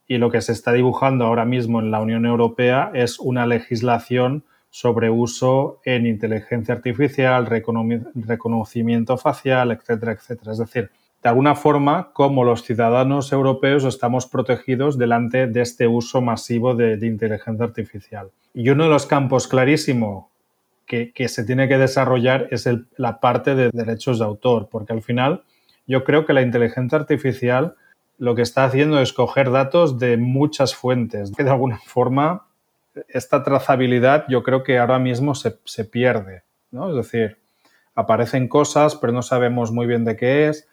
y 0.09 0.17
lo 0.17 0.31
que 0.31 0.41
se 0.41 0.53
está 0.53 0.73
dibujando 0.73 1.27
ahora 1.27 1.45
mismo 1.45 1.79
en 1.79 1.91
la 1.91 2.01
Unión 2.01 2.25
Europea 2.25 2.91
es 2.95 3.19
una 3.19 3.45
legislación 3.45 4.45
sobre 4.71 5.11
uso 5.11 5.79
en 5.85 6.07
inteligencia 6.07 6.75
artificial, 6.75 7.45
reconocimiento 7.45 9.19
facial, 9.19 9.73
etcétera, 9.73 10.13
etcétera. 10.13 10.53
Es 10.53 10.59
decir, 10.59 10.91
de 11.23 11.29
alguna 11.29 11.55
forma, 11.55 12.13
como 12.13 12.43
los 12.43 12.65
ciudadanos 12.65 13.33
europeos 13.33 13.85
estamos 13.85 14.27
protegidos 14.27 14.99
delante 14.99 15.47
de 15.47 15.61
este 15.61 15.87
uso 15.87 16.21
masivo 16.21 16.75
de, 16.75 16.99
inteligencia 17.07 17.65
artificial. 17.65 18.31
Y 18.55 18.71
uno 18.71 18.85
de 18.85 18.91
los 18.91 19.07
campos 19.07 19.47
clarísimo 19.47 20.31
que, 20.85 21.13
se 21.29 21.45
tiene 21.45 21.69
que 21.69 21.79
desarrollar 21.79 22.49
es 22.51 22.69
la 22.97 23.21
parte 23.21 23.55
de 23.55 23.71
derechos 23.73 24.19
de 24.19 24.25
autor, 24.25 24.69
porque 24.69 24.93
al 24.93 25.03
final 25.03 25.45
yo 25.87 26.03
creo 26.05 26.27
que 26.27 26.33
la 26.33 26.43
inteligencia 26.43 26.99
artificial 26.99 27.77
lo 28.19 28.35
que 28.35 28.43
está 28.43 28.65
haciendo 28.65 29.01
es 29.01 29.13
coger 29.13 29.51
datos 29.51 29.99
de 29.99 30.17
muchas 30.17 30.75
fuentes, 30.75 31.33
de 31.33 31.49
alguna 31.49 31.79
forma 31.79 32.47
esta 33.09 33.43
trazabilidad 33.43 34.27
yo 34.29 34.43
creo 34.43 34.63
que 34.63 34.79
ahora 34.79 34.99
mismo 34.99 35.35
se, 35.35 35.59
se 35.65 35.85
pierde, 35.87 36.43
¿no? 36.71 36.91
Es 36.91 36.97
decir, 36.97 37.39
aparecen 37.95 38.49
cosas, 38.49 38.97
pero 38.97 39.15
no 39.15 39.23
sabemos 39.23 39.73
muy 39.73 39.87
bien 39.87 40.05
de 40.05 40.17
qué 40.17 40.49
es 40.49 40.69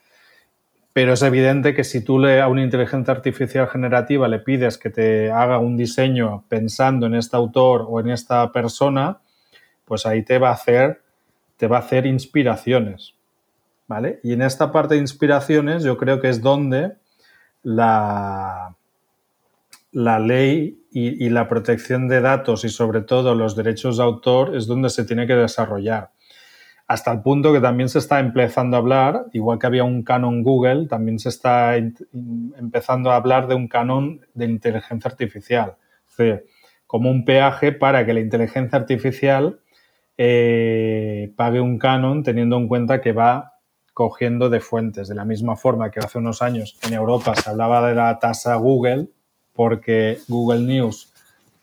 pero 0.99 1.13
es 1.13 1.21
evidente 1.21 1.73
que 1.73 1.85
si 1.85 2.03
tú 2.03 2.19
le, 2.19 2.41
a 2.41 2.49
una 2.49 2.61
inteligencia 2.61 3.13
artificial 3.13 3.69
generativa 3.69 4.27
le 4.27 4.39
pides 4.39 4.77
que 4.77 4.89
te 4.89 5.31
haga 5.31 5.57
un 5.57 5.77
diseño 5.77 6.43
pensando 6.49 7.05
en 7.05 7.15
este 7.15 7.37
autor 7.37 7.85
o 7.87 8.01
en 8.01 8.09
esta 8.09 8.51
persona, 8.51 9.21
pues 9.85 10.05
ahí 10.05 10.25
te 10.25 10.39
va 10.39 10.49
a 10.49 10.55
hacer, 10.55 11.01
te 11.55 11.67
va 11.67 11.77
a 11.77 11.79
hacer 11.79 12.05
inspiraciones. 12.05 13.15
¿Vale? 13.87 14.19
Y 14.23 14.33
en 14.33 14.41
esta 14.41 14.73
parte 14.73 14.95
de 14.95 14.99
inspiraciones 14.99 15.83
yo 15.83 15.95
creo 15.95 16.19
que 16.19 16.27
es 16.27 16.41
donde 16.41 16.97
la, 17.63 18.75
la 19.93 20.19
ley 20.19 20.83
y, 20.91 21.25
y 21.25 21.29
la 21.29 21.47
protección 21.47 22.09
de 22.09 22.19
datos 22.19 22.65
y 22.65 22.69
sobre 22.69 23.03
todo 23.03 23.35
los 23.35 23.55
derechos 23.55 23.95
de 23.95 24.03
autor 24.03 24.53
es 24.53 24.67
donde 24.67 24.89
se 24.89 25.05
tiene 25.05 25.25
que 25.25 25.35
desarrollar 25.35 26.09
hasta 26.89 27.11
el 27.11 27.21
punto 27.21 27.53
que 27.53 27.61
también 27.61 27.87
se 27.87 27.99
está 27.99 28.19
empezando 28.19 28.75
a 28.75 28.79
hablar, 28.79 29.27
igual 29.33 29.59
que 29.59 29.67
había 29.67 29.83
un 29.83 30.01
canon 30.01 30.41
Google, 30.41 30.87
también 30.87 31.19
se 31.19 31.29
está 31.29 31.77
empezando 31.77 33.11
a 33.11 33.15
hablar 33.15 33.47
de 33.47 33.53
un 33.53 33.67
canon 33.67 34.21
de 34.33 34.45
inteligencia 34.45 35.07
artificial, 35.07 35.75
como 36.87 37.11
un 37.11 37.25
peaje 37.25 37.73
para 37.73 38.07
que 38.07 38.13
la 38.15 38.21
inteligencia 38.21 38.79
artificial 38.79 39.59
eh, 40.17 41.31
pague 41.35 41.61
un 41.61 41.77
canon 41.77 42.23
teniendo 42.23 42.57
en 42.57 42.67
cuenta 42.67 43.01
que 43.01 43.11
va 43.11 43.59
cogiendo 43.93 44.49
de 44.49 44.59
fuentes, 44.59 45.07
de 45.07 45.13
la 45.13 45.25
misma 45.25 45.55
forma 45.55 45.91
que 45.91 45.99
hace 45.99 46.17
unos 46.17 46.41
años 46.41 46.79
en 46.81 46.93
Europa 46.93 47.35
se 47.35 47.51
hablaba 47.51 47.87
de 47.87 47.93
la 47.93 48.17
tasa 48.17 48.55
Google, 48.55 49.09
porque 49.53 50.17
Google 50.27 50.61
News 50.61 51.08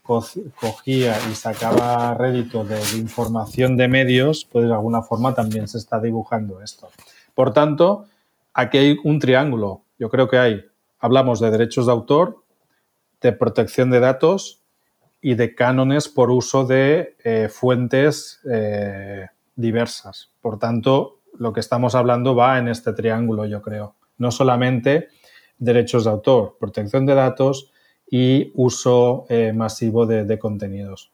cogía 0.06 1.16
y 1.30 1.34
sacaba 1.34 2.14
rédito 2.14 2.64
de, 2.64 2.80
información 2.96 3.76
de 3.76 3.88
medios, 3.88 4.46
pues 4.50 4.66
de 4.66 4.72
alguna 4.72 5.02
forma 5.02 5.34
también 5.34 5.68
se 5.68 5.78
está 5.78 6.00
dibujando 6.00 6.62
esto. 6.62 6.88
Por 7.34 7.52
tanto, 7.52 8.06
aquí 8.54 8.78
hay 8.78 8.96
un 9.04 9.18
triángulo. 9.18 9.82
Yo 9.98 10.08
creo 10.08 10.28
que 10.28 10.38
hay, 10.38 10.64
hablamos 10.98 11.40
de 11.40 11.50
derechos 11.50 11.86
de 11.86 11.92
autor, 11.92 12.42
de 13.20 13.32
protección 13.32 13.90
de 13.90 14.00
datos 14.00 14.62
y 15.20 15.34
de 15.34 15.54
cánones 15.54 16.08
por 16.08 16.30
uso 16.30 16.64
de 16.64 17.16
eh, 17.24 17.48
fuentes 17.50 18.40
eh, 18.50 19.26
diversas. 19.56 20.30
Por 20.40 20.58
tanto, 20.58 21.20
lo 21.38 21.52
que 21.52 21.60
estamos 21.60 21.94
hablando 21.94 22.34
va 22.34 22.58
en 22.58 22.68
este 22.68 22.92
triángulo, 22.92 23.46
yo 23.46 23.60
creo. 23.62 23.96
No 24.18 24.30
solamente 24.30 25.08
derechos 25.58 26.04
de 26.04 26.10
autor, 26.10 26.56
protección 26.58 27.06
de 27.06 27.14
datos 27.14 27.72
y 28.10 28.52
uso 28.54 29.26
eh, 29.28 29.52
masivo 29.52 30.06
de, 30.06 30.38
contenidos. 30.38 31.10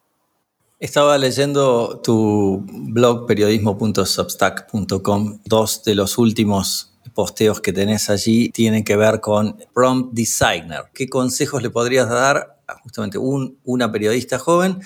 Estaba 0.78 1.16
leyendo 1.16 2.00
tu 2.02 2.62
blog 2.66 3.26
periodismo.substack.com. 3.26 5.38
Dos 5.44 5.84
de 5.84 5.94
los 5.94 6.18
últimos 6.18 6.92
posteos 7.14 7.60
que 7.60 7.72
tenés 7.72 8.10
allí 8.10 8.50
tienen 8.50 8.84
que 8.84 8.96
ver 8.96 9.20
con 9.20 9.56
prompt 9.74 10.12
designer. 10.12 10.84
¿Qué 10.92 11.08
consejos 11.08 11.62
le 11.62 11.70
podrías 11.70 12.08
dar 12.08 12.58
a 12.66 12.74
justamente 12.80 13.18
un, 13.18 13.58
una 13.64 13.92
periodista 13.92 14.38
joven 14.38 14.80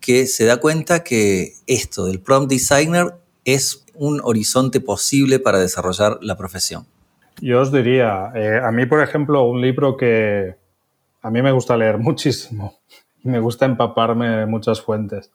que 0.00 0.26
se 0.26 0.46
da 0.46 0.56
cuenta 0.58 1.04
que 1.04 1.52
esto 1.66 2.06
del 2.06 2.20
prompt 2.20 2.50
designer 2.50 3.14
es 3.44 3.84
un 3.94 4.20
horizonte 4.24 4.80
posible 4.80 5.38
para 5.38 5.58
desarrollar 5.58 6.18
la 6.22 6.36
profesión? 6.36 6.86
Yo 7.40 7.60
os 7.60 7.72
diría, 7.72 8.30
eh, 8.34 8.60
a 8.62 8.70
mí, 8.70 8.86
por 8.86 9.02
ejemplo, 9.02 9.44
un 9.44 9.60
libro 9.60 9.96
que 9.96 10.56
a 11.22 11.30
mí 11.30 11.40
me 11.40 11.52
gusta 11.52 11.76
leer 11.76 11.98
muchísimo 11.98 12.80
y 13.24 13.28
me 13.28 13.38
gusta 13.38 13.64
empaparme 13.64 14.28
de 14.28 14.46
muchas 14.46 14.80
fuentes. 14.80 15.30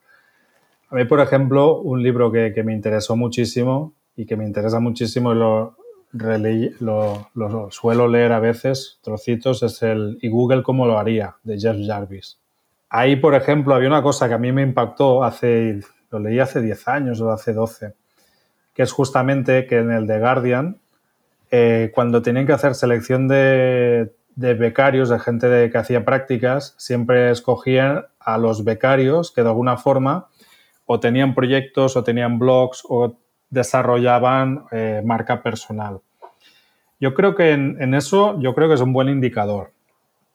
A 0.90 0.96
mí, 0.96 1.06
por 1.06 1.20
ejemplo, 1.20 1.80
un 1.82 2.02
libro 2.02 2.32
que, 2.32 2.54
me 2.64 2.74
interesó 2.74 3.16
muchísimo 3.16 3.94
y 4.16 4.26
que 4.26 4.38
me 4.38 4.46
interesa 4.46 4.80
muchísimo 4.80 5.34
y 5.34 5.36
lo, 5.36 5.76
lo, 6.80 7.30
lo, 7.34 7.72
suelo 7.72 8.08
leer 8.08 8.32
a 8.32 8.40
veces, 8.40 9.00
trocitos, 9.02 9.64
es 9.64 9.82
el 9.84 10.18
¿Y 10.22 10.30
Google 10.30 10.64
cómo 10.64 10.88
lo 10.88 10.98
haría? 10.98 11.36
de 11.44 11.60
Jeff 11.60 11.78
Jarvis. 11.86 12.40
Ahí, 12.90 13.18
por 13.18 13.36
ejemplo, 13.36 13.76
había 13.76 13.90
una 13.90 14.02
cosa 14.02 14.30
que 14.30 14.36
a 14.36 14.38
mí 14.38 14.54
me 14.54 14.62
impactó 14.62 15.26
hace, 15.26 15.82
lo 16.10 16.20
leí 16.20 16.40
hace 16.40 16.62
10 16.62 16.88
años 16.88 17.20
o 17.20 17.32
hace 17.32 17.52
12, 17.52 17.94
que 18.74 18.84
es 18.84 18.92
justamente 18.94 19.68
que 19.68 19.80
en 19.80 19.92
el 19.92 20.08
The 20.08 20.20
Guardian, 20.20 20.78
eh, 21.52 21.92
cuando 21.94 22.22
tenían 22.22 22.46
que 22.46 22.54
hacer 22.54 22.76
selección 22.76 23.28
de, 23.28 24.14
becarios, 24.38 25.10
de 25.10 25.20
gente 25.20 25.70
que 25.72 25.78
hacía 25.78 26.06
prácticas, 26.06 26.76
siempre 26.78 27.32
escogían 27.32 28.06
a 28.20 28.38
los 28.38 28.64
becarios 28.64 29.32
que 29.32 29.42
de 29.42 29.50
alguna 29.50 29.78
forma 29.78 30.28
o 30.86 31.00
tenían 31.00 31.36
proyectos 31.36 31.98
o 31.98 32.04
tenían 32.04 32.40
blogs 32.40 32.84
o 32.88 33.18
desarrollaban 33.50 34.66
eh, 34.72 35.02
marca 35.04 35.42
personal. 35.42 36.02
Yo 37.00 37.14
creo 37.14 37.36
que 37.36 37.52
en, 37.52 37.94
eso, 37.94 38.40
yo 38.40 38.56
creo 38.56 38.68
que 38.68 38.76
es 38.76 38.82
un 38.82 38.94
buen 38.94 39.10
indicador. 39.10 39.72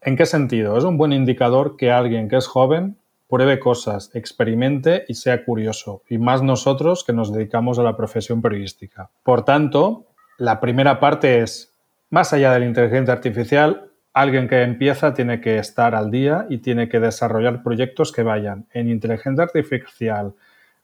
¿En 0.01 0.17
qué 0.17 0.27
sentido? 0.27 0.77
Es 0.77 0.85
un 0.85 0.97
buen 0.97 1.13
indicador 1.13 1.77
que 1.77 1.91
alguien 1.91 2.29
que 2.29 2.37
es 2.37 2.47
joven 2.47 2.97
pruebe 3.29 3.59
cosas, 3.59 4.11
experimente 4.15 5.05
y 5.09 5.15
sea 5.15 5.45
curioso, 5.45 6.03
y 6.07 6.19
más 6.19 6.43
nosotros 6.43 7.03
que 7.03 7.15
nos 7.15 7.33
dedicamos 7.33 7.79
a 7.79 7.83
la 7.83 7.97
profesión 7.97 8.43
periodística. 8.43 9.11
Por 9.23 9.43
tanto, 9.43 10.05
la 10.37 10.61
primera 10.61 11.01
parte 11.01 11.41
es, 11.41 11.75
más 12.11 12.33
allá 12.35 12.53
de 12.53 12.61
la 12.61 12.67
inteligencia 12.67 13.15
artificial, 13.15 13.92
alguien 14.13 14.49
que 14.49 14.63
empieza 14.63 15.15
tiene 15.15 15.41
que 15.41 15.59
estar 15.59 15.95
al 15.95 16.11
día 16.11 16.47
y 16.49 16.59
tiene 16.59 16.89
que 16.89 17.01
desarrollar 17.01 17.63
proyectos 17.63 18.13
que 18.13 18.23
vayan 18.23 18.67
en 18.73 18.89
inteligencia 18.89 19.45
artificial, 19.45 20.35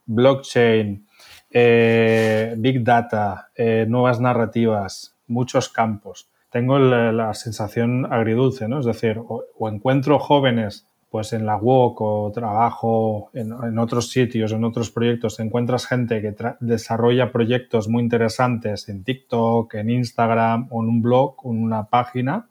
blockchain, 0.07 1.07
eh, 1.51 2.55
big 2.57 2.85
data, 2.85 3.51
eh, 3.55 3.87
nuevas 3.89 4.21
narrativas, 4.21 5.17
muchos 5.27 5.69
campos. 5.69 6.29
Tengo 6.51 6.79
la, 6.79 7.35
sensación 7.35 8.11
agridulce, 8.11 8.69
¿no? 8.69 8.81
Es 8.81 8.87
decir, 8.87 9.21
o 9.21 9.69
encuentro 9.69 10.19
jóvenes 10.19 10.89
pues 11.11 11.33
en 11.33 11.47
la 11.47 11.57
WOC 11.57 12.01
o 12.01 12.33
trabajo 12.35 13.31
en, 13.33 13.79
otros 13.79 14.11
sitios, 14.11 14.53
en 14.53 14.65
otros 14.65 14.91
proyectos, 14.91 15.41
encuentras 15.41 15.87
gente 15.87 16.21
que 16.21 16.35
desarrolla 16.61 17.33
proyectos 17.33 17.89
muy 17.89 18.03
interesantes 18.03 18.89
en 18.89 19.05
TikTok, 19.05 19.75
en 19.75 19.91
Instagram 19.91 20.69
o 20.71 20.83
en 20.83 20.89
un 20.89 21.03
blog 21.03 21.37
en 21.45 21.63
una 21.63 21.85
página. 21.85 22.47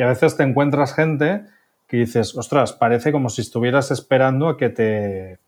Y 0.00 0.02
a 0.02 0.06
veces 0.06 0.34
te 0.34 0.44
encuentras 0.44 0.94
gente 0.94 1.44
que 1.86 1.98
dices, 1.98 2.34
ostras, 2.34 2.72
parece 2.72 3.12
como 3.12 3.28
si 3.28 3.42
estuvieras 3.42 3.90
esperando 3.90 4.48
a 4.48 4.56
que 4.56 4.70
te, 4.70 5.38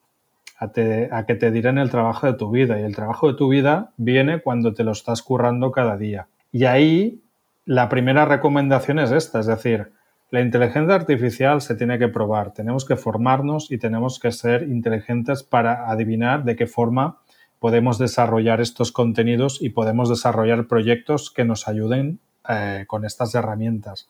a, 0.58 1.24
que 1.26 1.34
te 1.36 1.48
el 1.48 1.90
trabajo 1.90 2.26
de 2.26 2.34
tu 2.34 2.50
vida. 2.50 2.78
Y 2.78 2.82
el 2.82 2.94
trabajo 2.94 3.28
de 3.28 3.38
tu 3.38 3.48
vida 3.48 3.94
viene 3.96 4.42
cuando 4.42 4.74
te 4.74 4.84
lo 4.84 4.92
estás 4.92 5.22
currando 5.22 5.72
cada 5.72 5.96
día. 5.96 6.28
Y 6.52 6.66
ahí 6.66 7.22
la 7.64 7.88
primera 7.88 8.26
recomendación 8.26 8.98
es 8.98 9.10
esta, 9.10 9.40
es 9.40 9.46
decir, 9.46 9.92
la 10.28 10.42
inteligencia 10.42 10.96
artificial 10.96 11.62
se 11.62 11.74
tiene 11.74 11.98
que 11.98 12.08
probar, 12.08 12.52
tenemos 12.52 12.84
que 12.84 12.96
formarnos 12.96 13.70
y 13.70 13.78
tenemos 13.78 14.20
que 14.20 14.32
ser 14.32 14.64
inteligentes 14.64 15.42
para 15.42 15.90
adivinar 15.90 16.44
de 16.44 16.56
qué 16.56 16.66
forma 16.66 17.20
podemos 17.58 17.96
desarrollar 17.96 18.60
estos 18.60 18.92
contenidos 18.92 19.62
y 19.62 19.70
podemos 19.70 20.10
desarrollar 20.10 20.66
proyectos 20.66 21.30
que 21.30 21.46
nos 21.46 21.68
ayuden 21.68 22.20
eh, 22.46 22.84
con 22.86 23.06
estas 23.06 23.34
herramientas. 23.34 24.08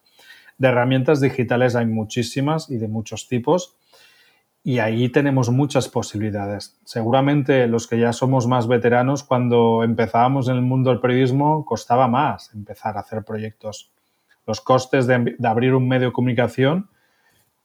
De 0.62 0.68
herramientas 0.68 1.20
digitales 1.20 1.74
hay 1.74 1.86
muchísimas 1.86 2.70
y 2.70 2.76
de 2.76 2.86
muchos 2.86 3.26
tipos 3.26 3.76
y 4.62 4.78
ahí 4.78 5.08
tenemos 5.08 5.50
muchas 5.50 5.88
posibilidades. 5.88 6.78
Seguramente 6.84 7.66
los 7.66 7.88
que 7.88 7.98
ya 7.98 8.12
somos 8.12 8.46
más 8.46 8.68
veteranos, 8.68 9.24
cuando 9.24 9.82
empezábamos 9.82 10.46
en 10.46 10.54
el 10.54 10.62
mundo 10.62 10.90
del 10.90 11.00
periodismo, 11.00 11.64
costaba 11.64 12.06
más 12.06 12.54
empezar 12.54 12.96
a 12.96 13.00
hacer 13.00 13.24
proyectos 13.24 13.90
los 14.46 14.60
costes 14.60 15.08
de, 15.08 15.34
abrir 15.42 15.74
un 15.74 15.88
medio 15.88 16.06
de 16.06 16.12
comunicación 16.12 16.88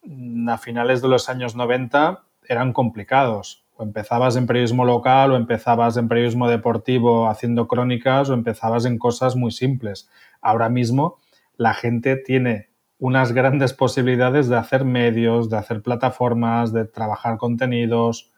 mm, 0.02 0.50
a 0.50 0.58
finales 0.58 1.04
de 1.04 1.08
los 1.08 1.30
años 1.30 1.56
90 1.56 2.24
eran 2.50 2.74
complicados. 2.74 3.64
O 3.76 3.84
empezabas 3.84 4.36
en 4.38 4.48
periodismo 4.48 4.86
local, 4.86 5.34
o 5.34 5.36
empezabas 5.36 5.98
en 5.98 6.08
periodismo 6.08 6.50
deportivo 6.50 7.30
haciendo 7.30 7.68
crónicas, 7.68 8.32
o 8.32 8.34
empezabas 8.34 8.86
en 8.86 8.98
cosas 8.98 9.36
muy 9.36 9.52
simples. 9.52 10.10
Ahora 10.42 10.68
mismo 10.68 11.20
la 11.58 11.74
gente 11.74 12.16
tiene 12.16 12.67
unas 13.00 13.32
grandes 13.32 13.74
posibilidades 13.74 14.50
de 14.50 14.58
hacer 14.58 14.84
medios, 14.84 15.50
de 15.50 15.58
hacer 15.58 15.82
plataformas, 15.82 16.74
de 16.74 16.86
trabajar 16.86 17.38
contenidos. 17.38 18.32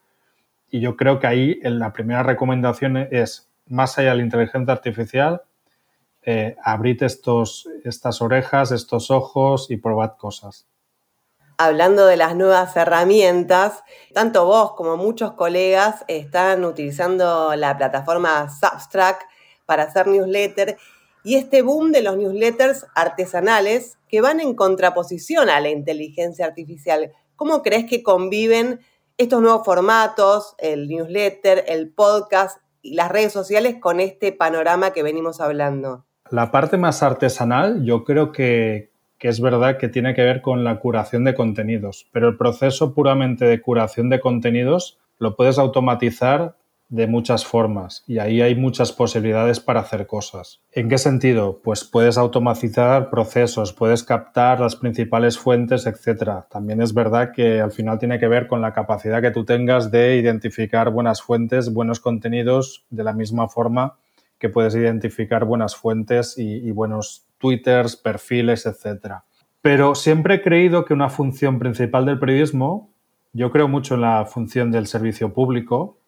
Y 0.69 0.81
yo 0.81 0.95
creo 0.97 1.19
que 1.19 1.27
ahí 1.27 1.59
la 1.63 1.93
primera 1.93 2.23
recomendación 2.23 2.97
es, 2.97 3.49
más 3.67 3.97
allá 3.97 4.11
de 4.11 4.17
la 4.17 4.23
inteligencia 4.23 4.73
artificial, 4.73 5.41
eh, 6.21 6.57
abrid 6.63 7.01
estos, 7.03 7.67
estas 7.85 8.21
orejas, 8.21 8.71
estos 8.71 9.09
ojos 9.09 9.71
y 9.71 9.77
probad 9.77 10.17
cosas. 10.17 10.67
Hablando 11.57 12.05
de 12.05 12.17
las 12.17 12.35
nuevas 12.35 12.75
herramientas, 12.75 13.83
tanto 14.13 14.45
vos 14.45 14.73
como 14.73 14.95
muchos 14.95 15.33
colegas 15.33 16.05
están 16.07 16.63
utilizando 16.65 17.55
la 17.55 17.77
plataforma 17.77 18.49
Substract 18.49 19.23
para 19.65 19.83
hacer 19.83 20.07
newsletter 20.07 20.77
y 21.23 21.35
este 21.35 21.61
boom 21.61 21.91
de 21.91 22.01
los 22.01 22.17
newsletters 22.17 22.85
artesanales 22.95 23.97
que 24.07 24.21
van 24.21 24.39
en 24.39 24.55
contraposición 24.55 25.49
a 25.49 25.59
la 25.59 25.69
inteligencia 25.69 26.45
artificial. 26.45 27.11
¿Cómo 27.35 27.61
crees 27.61 27.85
que 27.85 28.03
conviven 28.03 28.79
estos 29.17 29.41
nuevos 29.41 29.65
formatos, 29.65 30.55
el 30.59 30.87
newsletter, 30.87 31.65
el 31.67 31.89
podcast 31.89 32.61
y 32.81 32.95
las 32.95 33.11
redes 33.11 33.33
sociales 33.33 33.75
con 33.79 33.99
este 33.99 34.31
panorama 34.31 34.91
que 34.91 35.03
venimos 35.03 35.41
hablando? 35.41 36.05
La 36.31 36.51
parte 36.51 36.77
más 36.77 37.01
artesanal 37.01 37.83
yo 37.83 38.03
creo 38.03 38.31
que, 38.31 38.91
es 39.19 39.41
verdad 39.41 39.77
que 39.77 39.89
tiene 39.89 40.13
que 40.13 40.21
ver 40.21 40.41
con 40.41 40.63
la 40.63 40.79
curación 40.79 41.23
de 41.23 41.33
contenidos, 41.33 42.07
pero 42.11 42.29
el 42.29 42.37
proceso 42.37 42.93
puramente 42.93 43.45
de 43.45 43.61
curación 43.61 44.09
de 44.09 44.19
contenidos 44.19 44.99
lo 45.17 45.35
puedes 45.35 45.57
automatizar 45.57 46.55
de 46.89 47.07
muchas 47.07 47.45
formas 47.45 48.03
y 48.07 48.17
ahí 48.17 48.41
hay 48.41 48.55
muchas 48.55 48.91
posibilidades 48.91 49.59
para 49.59 49.81
hacer 49.81 50.07
cosas. 50.07 50.61
¿En 50.71 50.89
qué 50.89 50.97
sentido? 50.97 51.61
Pues 51.63 51.83
puedes 51.83 52.17
automatizar 52.17 53.09
procesos, 53.09 53.73
puedes 53.73 54.03
captar 54.03 54.59
las 54.59 54.75
principales 54.75 55.37
fuentes, 55.37 55.85
etc. 55.85 56.45
También 56.49 56.81
es 56.81 56.93
verdad 56.93 57.31
que 57.33 57.61
al 57.61 57.71
final 57.71 57.99
tiene 57.99 58.19
que 58.19 58.27
ver 58.27 58.47
con 58.47 58.61
la 58.61 58.73
capacidad 58.73 59.21
que 59.21 59.31
tú 59.31 59.45
tengas 59.45 59.91
de 59.91 60.17
identificar 60.17 60.89
buenas 60.89 61.21
fuentes, 61.21 61.71
buenos 61.71 61.99
contenidos 61.99 62.85
de 62.89 63.03
la 63.03 63.13
misma 63.13 63.47
forma 63.47 63.97
que 64.39 64.49
puedes 64.49 64.73
identificar 64.73 65.45
buenas 65.45 65.75
fuentes 65.75 66.35
y, 66.37 66.71
buenos 66.71 67.27
twitters, 67.37 67.97
perfiles, 67.97 68.65
etc. 68.65 69.15
Pero 69.61 69.95
siempre 69.95 70.35
he 70.35 70.41
creído 70.41 70.85
que 70.85 70.93
una 70.93 71.09
función 71.09 71.59
principal 71.59 72.05
del 72.05 72.19
periodismo, 72.19 72.89
yo 73.33 73.51
creo 73.51 73.67
mucho 73.67 73.95
en 73.95 74.01
la 74.01 74.25
función 74.25 74.71
del 74.71 74.87
servicio 74.87 75.33
público, 75.33 75.98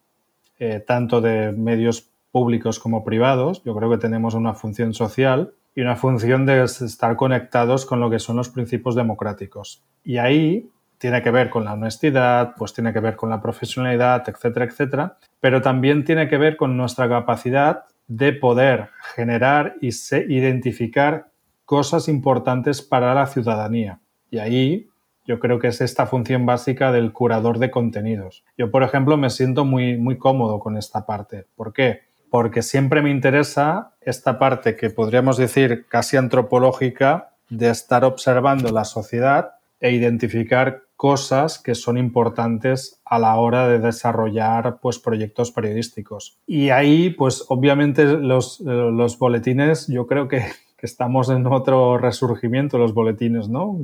eh, 0.64 0.78
tanto 0.78 1.20
de 1.20 1.50
medios 1.50 2.08
públicos 2.30 2.78
como 2.78 3.02
privados. 3.02 3.64
Yo 3.64 3.74
creo 3.74 3.90
que 3.90 3.98
tenemos 3.98 4.34
una 4.34 4.54
función 4.54 4.94
social 4.94 5.54
y 5.74 5.80
una 5.80 5.96
función 5.96 6.46
de 6.46 6.62
estar 6.62 7.16
conectados 7.16 7.84
con 7.84 7.98
lo 7.98 8.08
que 8.08 8.20
son 8.20 8.36
los 8.36 8.48
principios 8.48 8.94
democráticos. 8.94 9.82
Y 10.04 10.18
ahí 10.18 10.70
tiene 10.98 11.20
que 11.20 11.32
ver 11.32 11.50
con 11.50 11.64
la 11.64 11.72
honestidad, 11.72 12.54
pues 12.56 12.72
tiene 12.74 12.92
que 12.92 13.00
ver 13.00 13.16
con 13.16 13.28
la 13.28 13.42
profesionalidad, 13.42 14.22
etcétera, 14.28 14.66
etcétera, 14.66 15.16
pero 15.40 15.62
también 15.62 16.04
tiene 16.04 16.28
que 16.28 16.38
ver 16.38 16.56
con 16.56 16.76
nuestra 16.76 17.08
capacidad 17.08 17.82
de 18.06 18.32
poder 18.32 18.90
generar 19.16 19.74
y 19.80 19.88
identificar 20.32 21.26
cosas 21.64 22.06
importantes 22.06 22.82
para 22.82 23.14
la 23.14 23.26
ciudadanía. 23.26 23.98
Y 24.30 24.38
ahí 24.38 24.91
yo 25.24 25.38
creo 25.38 25.58
que 25.58 25.68
es 25.68 25.80
esta 25.80 26.06
función 26.06 26.46
básica 26.46 26.92
del 26.92 27.12
curador 27.12 27.58
de 27.58 27.70
contenidos. 27.70 28.44
Yo, 28.56 28.70
por 28.70 28.82
ejemplo, 28.82 29.16
me 29.16 29.30
siento 29.30 29.64
muy, 29.64 29.96
muy 29.96 30.18
cómodo 30.18 30.58
con 30.58 30.76
esta 30.76 31.06
parte. 31.06 31.46
¿Por 31.56 31.72
qué? 31.72 32.12
porque 32.32 32.62
siempre 32.62 33.02
me 33.02 33.10
interesa 33.10 33.92
esta 34.00 34.38
parte 34.38 34.74
que 34.74 34.88
podríamos 34.88 35.36
decir 35.36 35.84
casi 35.86 36.16
antropológica 36.16 37.34
de 37.50 37.68
estar 37.68 38.06
observando 38.06 38.72
la 38.72 38.86
sociedad 38.86 39.56
e 39.80 39.92
identificar 39.92 40.84
cosas 40.96 41.58
que 41.58 41.74
son 41.74 41.98
importantes 41.98 43.02
a 43.04 43.18
la 43.18 43.36
hora 43.36 43.68
de 43.68 43.80
desarrollar 43.80 44.78
pues, 44.80 44.98
proyectos 44.98 45.52
periodísticos. 45.52 46.38
Y 46.46 46.70
ahí, 46.70 47.10
pues 47.10 47.44
obviamente 47.48 48.06
los, 48.06 48.60
los 48.60 49.18
boletines, 49.18 49.88
yo 49.88 50.06
creo 50.06 50.26
que, 50.26 50.38
que, 50.78 50.86
estamos 50.86 51.28
en 51.28 51.46
otro 51.46 51.98
resurgimiento, 51.98 52.78
los 52.78 52.94
boletines, 52.94 53.50
¿no? 53.50 53.78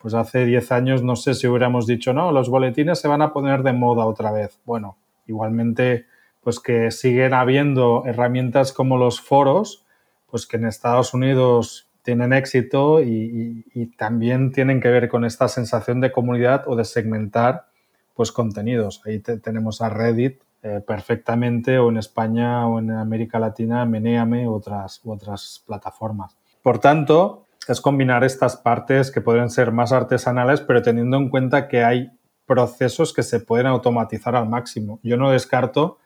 Pues 0.00 0.14
hace 0.14 0.46
10 0.46 0.72
años 0.72 1.02
no 1.02 1.14
sé 1.14 1.34
si 1.34 1.46
hubiéramos 1.46 1.86
dicho, 1.86 2.12
no, 2.14 2.32
los 2.32 2.48
boletines 2.48 2.98
se 2.98 3.08
van 3.08 3.20
a 3.20 3.32
poner 3.32 3.62
de 3.62 3.74
moda 3.74 4.06
otra 4.06 4.32
vez. 4.32 4.58
Bueno, 4.64 4.96
igualmente, 5.26 6.06
pues 6.42 6.58
que 6.58 6.90
siguen 6.90 7.34
habiendo 7.34 8.04
herramientas 8.06 8.72
como 8.72 8.96
los 8.96 9.20
foros, 9.20 9.84
pues 10.30 10.46
que 10.46 10.56
en 10.56 10.64
Estados 10.66 11.12
Unidos 11.12 11.90
tienen 12.02 12.32
éxito 12.32 13.02
y, 13.02 13.64
también 13.96 14.52
tienen 14.52 14.80
que 14.80 14.88
ver 14.88 15.08
con 15.08 15.24
esta 15.24 15.48
sensación 15.48 16.00
de 16.00 16.12
comunidad 16.12 16.64
o 16.66 16.76
de 16.76 16.84
segmentar 16.84 17.66
pues 18.14 18.32
contenidos. 18.32 19.02
Ahí 19.04 19.20
tenemos 19.20 19.82
a 19.82 19.90
Reddit 19.90 20.40
eh, 20.62 20.82
perfectamente 20.86 21.78
o 21.78 21.90
en 21.90 21.98
España 21.98 22.66
o 22.66 22.78
en 22.78 22.90
América 22.90 23.38
Latina, 23.38 23.84
Meneame 23.84 24.48
otras, 24.48 25.00
u 25.04 25.12
otras 25.12 25.62
plataformas. 25.66 26.36
Por 26.62 26.78
tanto, 26.78 27.44
es 27.70 27.80
combinar 27.80 28.24
estas 28.24 28.56
partes 28.56 29.10
que 29.10 29.20
pueden 29.20 29.48
ser 29.48 29.70
más 29.70 29.92
artesanales, 29.92 30.60
pero 30.60 30.82
teniendo 30.82 31.16
en 31.16 31.28
cuenta 31.28 31.68
que 31.68 31.84
hay 31.84 32.10
procesos 32.44 33.14
que 33.14 33.22
se 33.22 33.38
pueden 33.38 33.66
automatizar 33.66 34.34
al 34.34 34.48
máximo. 34.48 34.98
Yo 35.04 35.16
no 35.16 35.30
descarto, 35.30 35.98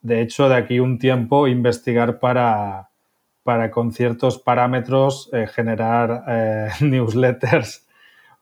de 0.00 0.22
hecho, 0.22 0.48
de 0.48 0.56
aquí 0.56 0.80
un 0.80 0.98
tiempo 0.98 1.48
investigar 1.48 2.18
para, 2.18 2.88
para 3.42 3.70
con 3.70 3.92
ciertos 3.92 4.38
parámetros 4.38 5.28
eh, 5.34 5.46
generar 5.46 6.24
eh, 6.28 6.70
newsletters 6.80 7.86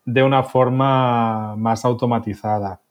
de 0.04 0.22
una 0.22 0.44
forma 0.44 1.56
más 1.56 1.84
automatizada. 1.84 2.82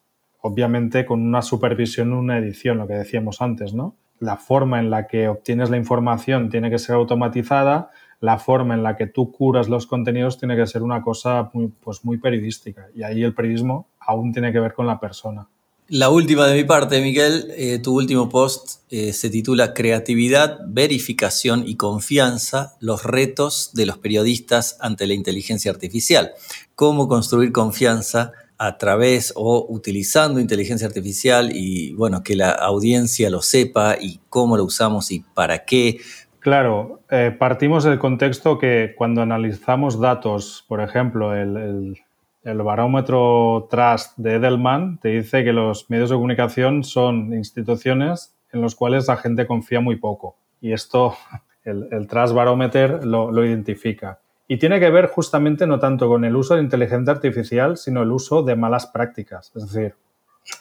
Obviamente 0.41 1.05
con 1.05 1.21
una 1.21 1.41
supervisión, 1.41 2.11
una 2.11 2.37
edición, 2.37 2.79
lo 2.79 2.87
que 2.87 2.95
decíamos 2.95 3.41
antes, 3.41 3.73
¿no? 3.73 3.95
La 4.19 4.35
forma 4.35 4.79
en 4.79 4.89
la 4.89 5.07
que 5.07 5.29
obtienes 5.29 5.69
la 5.69 5.77
información 5.77 6.49
tiene 6.49 6.69
que 6.69 6.79
ser 6.79 6.95
automatizada, 6.95 7.91
la 8.23 8.39
forma 8.39 8.73
en 8.73 8.83
la 8.83 8.95
que 8.95 9.07
tú 9.07 9.33
curas 9.33 9.67
los 9.67 9.85
contenidos 9.85 10.37
tiene 10.37 10.55
que 10.55 10.65
ser 10.65 10.81
una 10.81 11.01
cosa 11.01 11.49
muy, 11.51 11.67
pues 11.67 12.05
muy 12.05 12.17
periodística. 12.17 12.87
Y 12.95 13.03
ahí 13.03 13.21
el 13.21 13.33
periodismo 13.33 13.89
aún 13.99 14.31
tiene 14.31 14.53
que 14.53 14.61
ver 14.61 14.73
con 14.73 14.87
la 14.87 14.97
persona. 14.97 15.49
La 15.89 16.09
última 16.09 16.47
de 16.47 16.55
mi 16.55 16.63
parte, 16.63 17.01
Miguel, 17.01 17.51
eh, 17.57 17.79
tu 17.79 17.93
último 17.93 18.29
post 18.29 18.79
eh, 18.89 19.11
se 19.11 19.29
titula 19.29 19.73
Creatividad, 19.73 20.59
verificación 20.65 21.67
y 21.67 21.75
confianza, 21.75 22.77
los 22.79 23.03
retos 23.03 23.71
de 23.73 23.87
los 23.87 23.97
periodistas 23.97 24.77
ante 24.79 25.05
la 25.05 25.15
inteligencia 25.15 25.69
artificial. 25.69 26.31
Cómo 26.75 27.09
construir 27.09 27.51
confianza 27.51 28.31
a 28.57 28.77
través 28.77 29.33
o 29.35 29.65
utilizando 29.67 30.39
inteligencia 30.39 30.87
artificial 30.87 31.51
y 31.53 31.91
bueno, 31.93 32.23
que 32.23 32.37
la 32.37 32.51
audiencia 32.51 33.29
lo 33.29 33.41
sepa 33.41 33.97
y 33.99 34.21
cómo 34.29 34.55
lo 34.55 34.63
usamos 34.63 35.11
y 35.11 35.19
para 35.33 35.65
qué. 35.65 35.99
Claro, 36.43 36.99
eh, 37.09 37.33
partimos 37.39 37.85
del 37.85 37.99
contexto 37.99 38.59
que 38.59 38.95
cuando 38.97 39.21
analizamos 39.21 39.97
datos, 39.97 40.65
por 40.67 40.81
ejemplo, 40.81 41.33
el 41.33 41.95
barómetro 42.43 43.69
Trust 43.71 44.17
de 44.17 44.35
Edelman 44.35 44.99
te 44.99 45.07
dice 45.07 45.45
que 45.45 45.53
los 45.53 45.89
medios 45.89 46.09
de 46.09 46.17
comunicación 46.17 46.83
son 46.83 47.33
instituciones 47.33 48.35
en 48.51 48.61
los 48.61 48.75
cuales 48.75 49.07
la 49.07 49.15
gente 49.15 49.47
confía 49.47 49.79
muy 49.79 49.95
poco. 49.95 50.35
Y 50.59 50.73
esto, 50.73 51.15
el, 51.63 52.07
Trust 52.09 52.33
Barometer 52.33 53.05
lo, 53.05 53.45
identifica. 53.45 54.19
Y 54.45 54.57
tiene 54.57 54.81
que 54.81 54.89
ver 54.89 55.07
justamente 55.07 55.65
no 55.65 55.79
tanto 55.79 56.09
con 56.09 56.25
el 56.25 56.35
uso 56.35 56.55
de 56.55 56.61
inteligencia 56.61 57.13
artificial, 57.13 57.77
sino 57.77 58.03
el 58.03 58.11
uso 58.11 58.43
de 58.43 58.57
malas 58.57 58.87
prácticas. 58.87 59.53
Es 59.55 59.71
decir, 59.71 59.95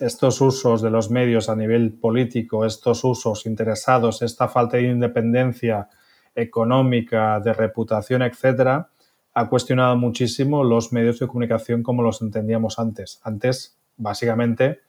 estos 0.00 0.40
usos 0.40 0.82
de 0.82 0.90
los 0.90 1.10
medios 1.10 1.48
a 1.48 1.56
nivel 1.56 1.92
político, 1.92 2.64
estos 2.64 3.04
usos 3.04 3.46
interesados, 3.46 4.22
esta 4.22 4.48
falta 4.48 4.76
de 4.76 4.84
independencia 4.84 5.88
económica, 6.34 7.40
de 7.40 7.52
reputación, 7.52 8.22
etcétera, 8.22 8.88
ha 9.34 9.48
cuestionado 9.48 9.96
muchísimo 9.96 10.64
los 10.64 10.92
medios 10.92 11.18
de 11.18 11.26
comunicación 11.26 11.82
como 11.82 12.02
los 12.02 12.22
entendíamos 12.22 12.78
antes. 12.78 13.20
Antes, 13.22 13.78
básicamente, 13.96 14.80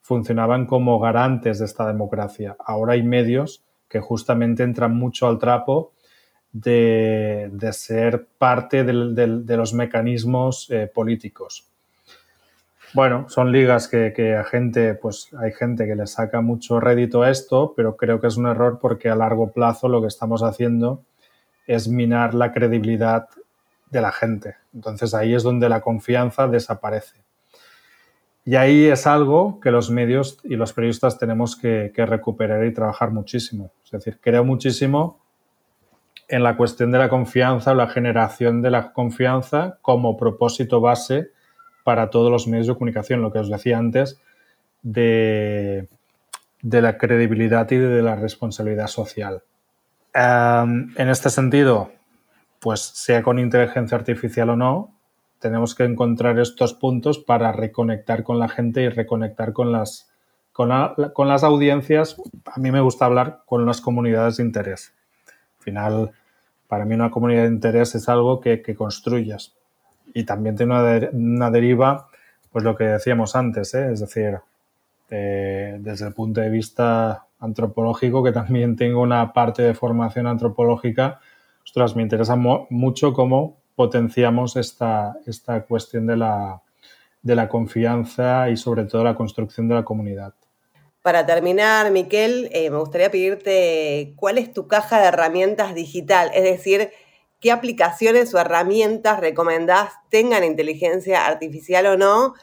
funcionaban 0.00 0.66
como 0.66 0.98
garantes 0.98 1.58
de 1.58 1.66
esta 1.66 1.86
democracia. 1.86 2.56
Ahora 2.64 2.94
hay 2.94 3.02
medios 3.02 3.64
que 3.88 4.00
justamente 4.00 4.62
entran 4.62 4.96
mucho 4.96 5.26
al 5.26 5.38
trapo 5.38 5.92
de, 6.52 7.50
ser 7.72 8.26
parte 8.38 8.84
de 8.84 9.56
los 9.56 9.74
mecanismos 9.74 10.68
eh, 10.70 10.90
políticos. 10.92 11.69
Bueno, 12.92 13.28
son 13.28 13.52
ligas 13.52 13.86
que, 13.86 14.12
que, 14.12 14.34
a 14.34 14.44
gente, 14.44 14.94
pues 14.94 15.30
hay 15.38 15.52
gente 15.52 15.86
que 15.86 15.94
le 15.94 16.06
saca 16.06 16.40
mucho 16.40 16.80
rédito 16.80 17.22
a 17.22 17.30
esto, 17.30 17.72
pero 17.76 17.96
creo 17.96 18.20
que 18.20 18.26
es 18.26 18.36
un 18.36 18.46
error 18.46 18.78
porque 18.80 19.08
a 19.08 19.14
largo 19.14 19.52
plazo 19.52 19.88
lo 19.88 20.00
que 20.00 20.08
estamos 20.08 20.42
haciendo 20.42 21.04
es 21.66 21.86
minar 21.86 22.34
la 22.34 22.52
credibilidad 22.52 23.28
de 23.90 24.00
la 24.00 24.12
gente. 24.12 24.56
Entonces 24.74 25.14
ahí 25.14 25.34
es 25.34 25.42
donde 25.42 25.68
la 25.68 25.80
confianza 25.80 26.48
desaparece. 26.48 27.20
Y 28.44 28.56
ahí 28.56 28.86
es 28.86 29.06
algo 29.06 29.60
que 29.60 29.70
los 29.70 29.90
medios 29.90 30.38
y 30.44 30.56
los 30.56 30.72
periodistas 30.72 31.18
tenemos 31.18 31.56
que, 31.56 31.92
recuperar 31.96 32.64
y 32.64 32.72
trabajar 32.72 33.10
muchísimo. 33.10 33.70
Es 33.84 33.90
decir, 33.90 34.18
creo 34.20 34.44
muchísimo 34.44 35.20
en 36.26 36.42
la 36.42 36.56
cuestión 36.56 36.90
de 36.90 36.98
la 36.98 37.08
confianza 37.08 37.72
o 37.72 37.74
la 37.74 37.88
generación 37.88 38.62
de 38.62 38.70
la 38.70 38.92
confianza 38.92 39.78
como 39.82 40.16
propósito 40.16 40.80
base 40.80 41.30
para 41.84 42.10
todos 42.10 42.30
los 42.30 42.46
medios 42.46 42.66
de 42.66 42.74
comunicación, 42.74 43.22
lo 43.22 43.32
que 43.32 43.38
os 43.38 43.50
decía 43.50 43.78
antes, 43.78 44.20
de, 44.82 45.88
de 46.62 46.82
la 46.82 46.98
credibilidad 46.98 47.70
y 47.70 47.76
de 47.76 48.02
la 48.02 48.16
responsabilidad 48.16 48.88
social. 48.88 49.42
en 50.14 51.08
este 51.08 51.30
sentido, 51.30 51.92
pues 52.60 52.80
sea 52.80 53.22
con 53.22 53.38
inteligencia 53.38 53.96
artificial 53.96 54.50
o 54.50 54.56
no, 54.56 55.00
tenemos 55.40 55.74
que 55.74 55.84
encontrar 55.84 56.38
estos 56.38 56.74
puntos 56.74 57.18
para 57.18 57.50
reconectar 57.50 58.22
con 58.22 58.38
la 58.38 58.48
gente 58.48 58.82
y 58.82 58.88
reconectar 58.88 59.52
con 59.54 59.72
las, 59.72 60.10
con, 60.52 60.68
las 60.68 61.42
audiencias. 61.42 62.20
A 62.44 62.60
mí 62.60 62.70
me 62.70 62.82
gusta 62.82 63.06
hablar 63.06 63.42
con 63.46 63.64
las 63.64 63.80
comunidades 63.80 64.36
de 64.36 64.44
interés. 64.44 64.94
Al 65.58 65.64
final, 65.64 66.10
para 66.68 66.84
mí 66.84 66.94
una 66.94 67.10
comunidad 67.10 67.44
de 67.44 67.48
interés 67.48 67.94
es 67.94 68.08
algo 68.10 68.40
que, 68.40 68.62
construyas. 68.76 69.56
Y 70.14 70.24
también 70.24 70.56
tiene 70.56 70.74
una, 71.12 71.50
deriva, 71.50 72.08
pues 72.50 72.64
lo 72.64 72.76
que 72.76 72.84
decíamos 72.84 73.36
antes, 73.36 73.74
¿eh? 73.74 73.92
es 73.92 74.00
decir, 74.00 74.38
eh, 75.10 75.76
desde 75.80 76.06
el 76.06 76.14
punto 76.14 76.40
de 76.40 76.50
vista 76.50 77.26
antropológico, 77.40 78.22
que 78.22 78.32
también 78.32 78.76
tengo 78.76 79.02
una 79.02 79.32
parte 79.32 79.62
de 79.62 79.74
formación 79.74 80.26
antropológica, 80.26 81.20
ostras, 81.64 81.96
me 81.96 82.02
interesa 82.02 82.36
mucho 82.36 83.12
cómo 83.12 83.60
potenciamos 83.74 84.56
esta, 84.56 85.16
esta 85.26 85.62
cuestión 85.62 86.06
de 86.06 86.16
la, 86.16 86.62
de 87.22 87.34
la 87.34 87.48
confianza 87.48 88.50
y 88.50 88.56
sobre 88.56 88.84
todo 88.84 89.04
la 89.04 89.14
construcción 89.14 89.68
de 89.68 89.74
la 89.74 89.84
comunidad. 89.84 90.34
Para 91.02 91.24
terminar, 91.24 91.90
Miquel, 91.90 92.50
eh, 92.52 92.68
me 92.68 92.76
gustaría 92.78 93.10
pedirte 93.10 94.12
cuál 94.16 94.36
es 94.36 94.52
tu 94.52 94.68
caja 94.68 95.00
de 95.00 95.06
herramientas 95.06 95.74
digital, 95.74 96.30
es 96.34 96.42
decir, 96.42 96.90
qué 97.40 97.52
aplicaciones 97.52 98.34
o 98.34 98.38
herramientas 98.38 99.20
recomendás 99.20 99.92
tengan 100.10 100.44
inteligencia 100.44 101.26
artificial 101.26 101.86
o 101.86 101.96
no 101.96 102.34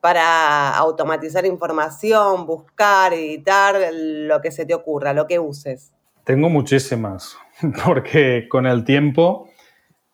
para 0.00 0.70
automatizar 0.76 1.44
información, 1.46 2.46
buscar, 2.46 3.12
editar, 3.12 3.76
lo 3.92 4.40
que 4.40 4.50
se 4.50 4.64
te 4.64 4.74
ocurra, 4.74 5.12
lo 5.12 5.26
que 5.26 5.38
uses. 5.38 5.92
Tengo 6.24 6.48
muchísimas. 6.48 7.36
porque 7.84 8.48
con 8.48 8.66
el 8.66 8.84
tiempo, 8.84 9.48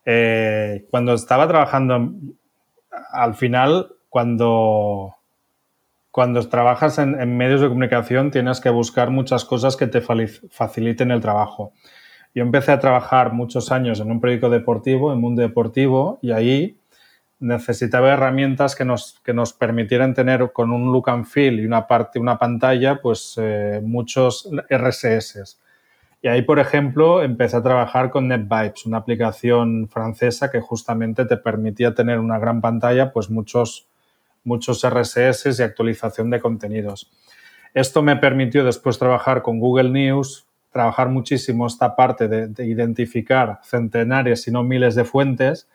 eh, 0.05 0.85
cuando 0.89 1.13
estaba 1.13 1.47
trabajando, 1.47 2.11
al 3.11 3.35
final, 3.35 3.95
cuando, 4.09 5.15
cuando 6.11 6.47
trabajas 6.49 6.97
en, 6.99 7.37
medios 7.37 7.61
de 7.61 7.67
comunicación, 7.67 8.31
tienes 8.31 8.59
que 8.59 8.69
buscar 8.69 9.09
muchas 9.09 9.45
cosas 9.45 9.75
que 9.75 9.87
te 9.87 10.01
faciliten 10.01 11.11
el 11.11 11.21
trabajo. 11.21 11.73
Yo 12.37 12.43
empecé 12.43 12.71
a 12.71 12.77
trabajar 12.77 13.33
muchos 13.33 13.71
años 13.71 13.99
en 13.99 14.11
un 14.11 14.21
periódico 14.21 14.51
deportivo, 14.51 15.11
en 15.11 15.19
Mundo 15.19 15.41
Deportivo, 15.41 16.19
y 16.21 16.33
ahí 16.33 16.77
necesitaba 17.39 18.13
herramientas 18.13 18.75
que 18.75 18.85
nos, 18.85 19.19
que 19.25 19.33
nos 19.33 19.53
permitieran 19.53 20.13
tener 20.13 20.51
con 20.53 20.71
un 20.71 20.91
look 20.91 21.09
and 21.09 21.25
feel 21.25 21.59
y 21.59 21.65
una 21.65 21.87
parte, 21.87 22.19
una 22.19 22.37
pantalla, 22.37 23.01
pues 23.01 23.39
eh, 23.41 23.81
muchos 23.83 24.51
RSS. 24.69 25.57
Y 26.21 26.27
ahí, 26.27 26.43
por 26.43 26.59
ejemplo, 26.59 27.23
empecé 27.23 27.57
a 27.57 27.63
trabajar 27.63 28.11
con 28.11 28.27
NetVibes, 28.27 28.85
una 28.85 28.97
aplicación 28.97 29.89
francesa 29.89 30.51
que 30.51 30.61
justamente 30.61 31.25
te 31.25 31.37
permitía 31.37 31.95
tener 31.95 32.19
una 32.19 32.37
gran 32.37 32.61
pantalla, 32.61 33.11
pues 33.11 33.31
muchos, 33.31 33.87
muchos 34.43 34.87
RSS 34.87 35.59
y 35.59 35.63
actualización 35.63 36.29
de 36.29 36.39
contenidos. 36.39 37.11
Esto 37.73 38.03
me 38.03 38.15
permitió 38.15 38.63
después 38.63 38.99
trabajar 38.99 39.41
con 39.41 39.59
Google 39.59 39.89
News, 39.89 40.46
trabajar 40.71 41.09
muchísimo 41.09 41.67
esta 41.67 41.95
parte 41.95 42.27
de, 42.27 42.47
de 42.47 42.65
identificar 42.67 43.59
centenares, 43.63 44.43
si 44.43 44.51
no 44.51 44.63
miles 44.63 44.95
de 44.95 45.03
fuentes 45.03 45.67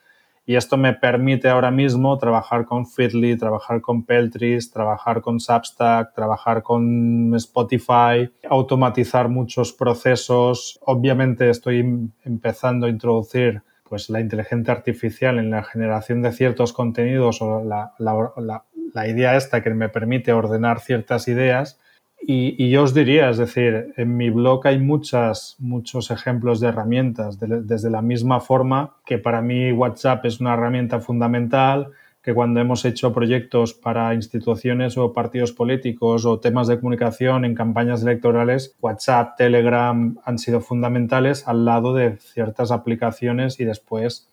y 0.45 0.57
esto 0.57 0.77
me 0.77 0.93
permite 0.93 1.49
ahora 1.49 1.71
mismo 1.71 2.19
trabajar 2.19 2.65
con 2.65 2.87
Feedly, 2.87 3.37
trabajar 3.37 3.81
con 3.81 4.05
Peltris, 4.05 4.73
trabajar 4.73 5.21
con 5.21 5.39
Substack, 5.39 6.15
trabajar 6.15 6.65
con 6.65 7.33
Spotify, 7.37 8.29
automatizar 8.49 9.29
muchos 9.29 9.73
procesos. 9.73 10.81
Obviamente 10.85 11.49
estoy 11.49 12.11
empezando 12.25 12.87
a 12.87 12.91
introducir 12.91 13.63
pues, 13.89 14.11
la 14.11 14.21
inteligencia 14.21 14.75
artificial 14.75 15.39
en 15.39 15.51
la 15.51 15.63
generación 15.63 16.23
de 16.23 16.33
ciertos 16.33 16.73
contenidos 16.73 17.41
o 17.41 17.63
la, 17.63 17.95
la 17.99 19.09
idea 19.09 19.37
esta 19.37 19.63
que 19.63 19.71
me 19.71 19.89
permite 19.91 20.33
ordenar 20.33 20.81
ciertas 20.81 21.29
ideas 21.29 21.79
y, 22.25 22.71
yo 22.71 22.85
os 22.85 22.95
diría, 22.95 23.31
es 23.31 23.39
decir, 23.39 23.93
en 23.97 24.17
mi 24.17 24.31
blog 24.31 24.67
hay 24.67 24.79
muchas, 24.79 25.57
muchos 25.59 26.11
ejemplos 26.11 26.61
de 26.61 26.69
herramientas, 26.69 27.39
desde 27.41 27.91
la 27.91 28.01
misma 28.01 28.41
forma 28.41 28.95
que 29.05 29.19
para 29.19 29.43
mí 29.43 29.73
WhatsApp 29.73 30.25
es 30.27 30.41
una 30.41 30.55
herramienta 30.55 31.01
fundamental, 31.01 31.89
que 32.23 32.33
cuando 32.33 32.61
hemos 32.61 32.85
hecho 32.85 33.13
proyectos 33.13 33.75
para 33.75 34.15
instituciones 34.15 34.97
o 34.97 35.13
partidos 35.13 35.51
políticos 35.51 36.25
o 36.25 36.39
temas 36.39 36.69
de 36.69 36.79
comunicación 36.79 37.45
en 37.45 37.57
campañas 37.57 38.03
electorales, 38.03 38.77
WhatsApp, 38.81 39.37
Telegram 39.37 40.17
han 40.25 40.39
sido 40.39 40.61
fundamentales 40.61 41.49
al 41.49 41.65
lado 41.65 41.93
de 41.93 42.19
ciertas 42.19 42.71
aplicaciones 42.71 43.59
y 43.59 43.65
después 43.65 44.29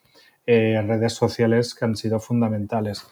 eh, 0.45 0.79
redes 0.85 1.13
sociales 1.13 1.73
que 1.73 1.85
han 1.85 1.95
sido 1.95 2.19
fundamentales. 2.19 3.07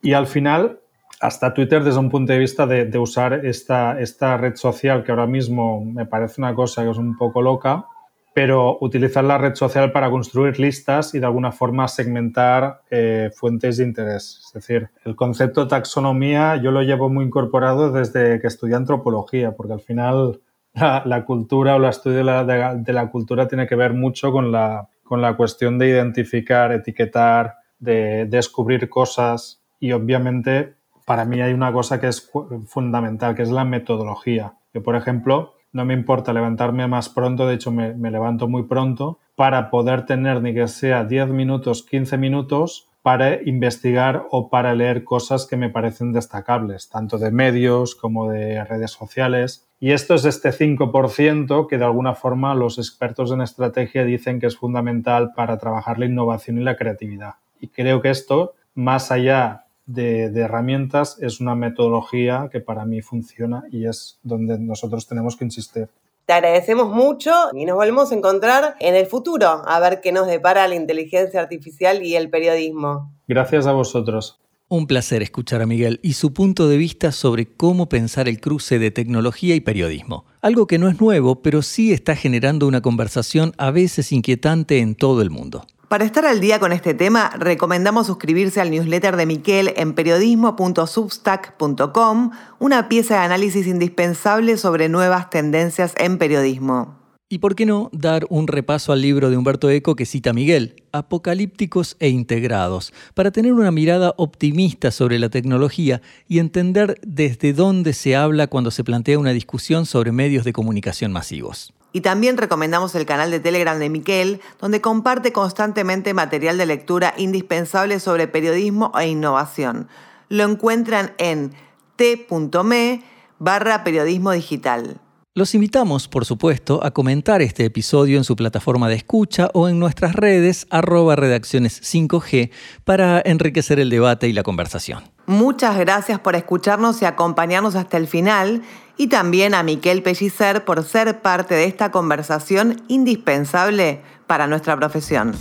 Y 0.00 0.14
al 0.14 0.26
final, 0.26 0.80
hasta 1.22 1.54
Twitter 1.54 1.84
desde 1.84 2.00
un 2.00 2.10
punto 2.10 2.32
de 2.32 2.40
vista 2.40 2.66
de, 2.66 2.98
usar 2.98 3.46
esta, 3.46 3.98
esta, 4.00 4.36
red 4.36 4.56
social 4.56 5.04
que 5.04 5.12
ahora 5.12 5.28
mismo 5.28 5.84
me 5.84 6.04
parece 6.04 6.40
una 6.40 6.52
cosa 6.52 6.82
que 6.82 6.90
es 6.90 6.98
un 6.98 7.16
poco 7.16 7.40
loca, 7.40 7.86
pero 8.34 8.76
utilizar 8.80 9.22
la 9.22 9.38
red 9.38 9.54
social 9.54 9.92
para 9.92 10.10
construir 10.10 10.58
listas 10.58 11.14
y 11.14 11.20
de 11.20 11.26
alguna 11.26 11.52
forma 11.52 11.86
segmentar 11.86 12.80
eh, 12.90 13.30
fuentes 13.36 13.76
de 13.76 13.84
interés. 13.84 14.42
Es 14.46 14.52
decir, 14.52 14.88
el 15.04 15.14
concepto 15.14 15.62
de 15.62 15.70
taxonomía 15.70 16.56
yo 16.56 16.72
lo 16.72 16.82
llevo 16.82 17.08
muy 17.08 17.24
incorporado 17.24 17.92
desde 17.92 18.40
que 18.40 18.48
estudié 18.48 18.74
antropología, 18.74 19.52
porque 19.52 19.74
al 19.74 19.80
final 19.80 20.40
la, 20.74 21.24
cultura 21.24 21.76
o 21.76 21.78
el 21.78 21.84
estudio 21.84 22.18
de 22.18 22.24
la, 22.24 22.74
de 22.74 22.92
la, 22.92 23.10
cultura 23.10 23.46
tiene 23.46 23.68
que 23.68 23.76
ver 23.76 23.94
mucho 23.94 24.32
con 24.32 24.50
la, 24.50 24.88
con 25.04 25.22
la 25.22 25.36
cuestión 25.36 25.78
de 25.78 25.88
identificar, 25.88 26.72
etiquetar, 26.72 27.58
de 27.78 28.26
descubrir 28.26 28.88
cosas 28.88 29.62
y 29.78 29.92
obviamente 29.92 30.81
para 31.04 31.24
mí 31.24 31.40
hay 31.40 31.52
una 31.52 31.72
cosa 31.72 32.00
que 32.00 32.08
es 32.08 32.30
fundamental, 32.66 33.34
que 33.34 33.42
es 33.42 33.50
la 33.50 33.64
metodología. 33.64 34.54
Que, 34.72 34.80
por 34.80 34.96
ejemplo, 34.96 35.54
no 35.72 35.84
me 35.84 35.94
importa 35.94 36.32
levantarme 36.32 36.86
más 36.86 37.08
pronto, 37.08 37.46
de 37.46 37.54
hecho 37.54 37.72
me, 37.72 37.94
levanto 38.10 38.48
muy 38.48 38.64
pronto, 38.64 39.18
para 39.34 39.70
poder 39.70 40.04
tener 40.06 40.42
ni 40.42 40.54
que 40.54 40.68
sea 40.68 41.04
10 41.04 41.28
minutos, 41.28 41.82
15 41.82 42.18
minutos 42.18 42.88
para 43.02 43.42
investigar 43.42 44.26
o 44.30 44.48
para 44.48 44.74
leer 44.74 45.02
cosas 45.02 45.46
que 45.46 45.56
me 45.56 45.70
parecen 45.70 46.12
destacables, 46.12 46.88
tanto 46.88 47.18
de 47.18 47.32
medios 47.32 47.96
como 47.96 48.30
de 48.30 48.62
redes 48.64 48.92
sociales. 48.92 49.66
Y 49.80 49.90
esto 49.90 50.14
es 50.14 50.24
este 50.24 50.50
5% 50.50 51.66
que 51.66 51.78
de 51.78 51.84
alguna 51.84 52.14
forma 52.14 52.54
los 52.54 52.78
expertos 52.78 53.32
en 53.32 53.40
estrategia 53.40 54.04
dicen 54.04 54.38
que 54.38 54.46
es 54.46 54.56
fundamental 54.56 55.32
para 55.34 55.58
trabajar 55.58 55.98
la 55.98 56.06
innovación 56.06 56.58
y 56.58 56.62
la 56.62 56.76
creatividad. 56.76 57.34
Y 57.58 57.68
creo 57.68 58.02
que 58.02 58.10
esto, 58.10 58.54
más 58.74 59.10
allá 59.10 59.61
de, 59.86 60.26
herramientas 60.40 61.18
es 61.20 61.40
una 61.40 61.54
metodología 61.54 62.48
que 62.50 62.60
para 62.60 62.84
mí 62.84 63.02
funciona 63.02 63.64
y 63.70 63.86
es 63.86 64.18
donde 64.22 64.58
nosotros 64.58 65.06
tenemos 65.06 65.36
que 65.36 65.44
insistir. 65.44 65.88
Te 66.26 66.34
agradecemos 66.34 66.88
mucho 66.88 67.32
y 67.52 67.64
nos 67.64 67.76
volvemos 67.76 68.12
a 68.12 68.14
encontrar 68.14 68.76
en 68.78 68.94
el 68.94 69.06
futuro 69.06 69.62
a 69.66 69.80
ver 69.80 70.00
qué 70.00 70.12
nos 70.12 70.28
depara 70.28 70.68
la 70.68 70.76
inteligencia 70.76 71.40
artificial 71.40 72.02
y 72.04 72.14
el 72.14 72.30
periodismo. 72.30 73.12
Gracias 73.26 73.66
a 73.66 73.72
vosotros. 73.72 74.38
Un 74.68 74.86
placer 74.86 75.20
escuchar 75.20 75.60
a 75.60 75.66
Miguel 75.66 76.00
y 76.02 76.14
su 76.14 76.32
punto 76.32 76.66
de 76.66 76.78
vista 76.78 77.12
sobre 77.12 77.46
cómo 77.46 77.90
pensar 77.90 78.26
el 78.26 78.40
cruce 78.40 78.78
de 78.78 78.90
tecnología 78.90 79.54
y 79.54 79.60
periodismo. 79.60 80.24
Algo 80.40 80.66
que 80.66 80.78
no 80.78 80.88
es 80.88 80.98
nuevo, 80.98 81.42
pero 81.42 81.60
sí 81.60 81.92
está 81.92 82.16
generando 82.16 82.66
una 82.66 82.80
conversación 82.80 83.52
a 83.58 83.70
veces 83.70 84.12
inquietante 84.12 84.78
en 84.78 84.94
todo 84.94 85.20
el 85.20 85.28
mundo. 85.28 85.66
Para 85.92 86.06
estar 86.06 86.24
al 86.24 86.40
día 86.40 86.58
con 86.58 86.72
este 86.72 86.94
tema, 86.94 87.28
recomendamos 87.38 88.06
suscribirse 88.06 88.62
al 88.62 88.70
newsletter 88.70 89.14
de 89.14 89.26
Miquel 89.26 89.74
en 89.76 89.92
periodismo.substack.com, 89.92 92.30
una 92.58 92.88
pieza 92.88 93.16
de 93.16 93.20
análisis 93.20 93.66
indispensable 93.66 94.56
sobre 94.56 94.88
nuevas 94.88 95.28
tendencias 95.28 95.92
en 95.98 96.16
periodismo. 96.16 96.96
Y 97.28 97.40
por 97.40 97.54
qué 97.54 97.66
no 97.66 97.90
dar 97.92 98.24
un 98.30 98.48
repaso 98.48 98.94
al 98.94 99.02
libro 99.02 99.28
de 99.28 99.36
Humberto 99.36 99.68
Eco 99.68 99.94
que 99.94 100.06
cita 100.06 100.32
Miguel, 100.32 100.82
Apocalípticos 100.92 101.98
e 102.00 102.08
Integrados, 102.08 102.94
para 103.12 103.30
tener 103.30 103.52
una 103.52 103.70
mirada 103.70 104.14
optimista 104.16 104.92
sobre 104.92 105.18
la 105.18 105.28
tecnología 105.28 106.00
y 106.26 106.38
entender 106.38 106.98
desde 107.02 107.52
dónde 107.52 107.92
se 107.92 108.16
habla 108.16 108.46
cuando 108.46 108.70
se 108.70 108.82
plantea 108.82 109.18
una 109.18 109.34
discusión 109.34 109.84
sobre 109.84 110.10
medios 110.10 110.46
de 110.46 110.54
comunicación 110.54 111.12
masivos. 111.12 111.74
Y 111.92 112.00
también 112.00 112.36
recomendamos 112.38 112.94
el 112.94 113.06
canal 113.06 113.30
de 113.30 113.40
Telegram 113.40 113.78
de 113.78 113.90
Miquel, 113.90 114.40
donde 114.60 114.80
comparte 114.80 115.32
constantemente 115.32 116.14
material 116.14 116.56
de 116.58 116.66
lectura 116.66 117.14
indispensable 117.16 118.00
sobre 118.00 118.28
periodismo 118.28 118.92
e 118.98 119.08
innovación. 119.08 119.88
Lo 120.28 120.44
encuentran 120.44 121.12
en 121.18 121.52
t.me 121.96 123.02
barra 123.38 123.84
periodismo 123.84 124.32
digital. 124.32 125.00
Los 125.34 125.54
invitamos, 125.54 126.08
por 126.08 126.26
supuesto, 126.26 126.84
a 126.84 126.90
comentar 126.90 127.40
este 127.40 127.64
episodio 127.64 128.18
en 128.18 128.24
su 128.24 128.36
plataforma 128.36 128.90
de 128.90 128.96
escucha 128.96 129.48
o 129.54 129.66
en 129.66 129.78
nuestras 129.78 130.14
redes 130.14 130.66
arroba 130.68 131.16
redacciones 131.16 131.80
5G 131.82 132.50
para 132.84 133.22
enriquecer 133.24 133.80
el 133.80 133.88
debate 133.88 134.28
y 134.28 134.34
la 134.34 134.42
conversación. 134.42 135.04
Muchas 135.24 135.78
gracias 135.78 136.20
por 136.20 136.36
escucharnos 136.36 137.00
y 137.00 137.06
acompañarnos 137.06 137.76
hasta 137.76 137.96
el 137.96 138.08
final 138.08 138.60
y 138.96 139.08
también 139.08 139.54
a 139.54 139.62
Miquel 139.62 140.02
Pellicer 140.02 140.64
por 140.64 140.84
ser 140.84 141.20
parte 141.20 141.54
de 141.54 141.64
esta 141.64 141.90
conversación 141.90 142.82
indispensable 142.88 144.00
para 144.26 144.46
nuestra 144.46 144.76
profesión. 144.76 145.34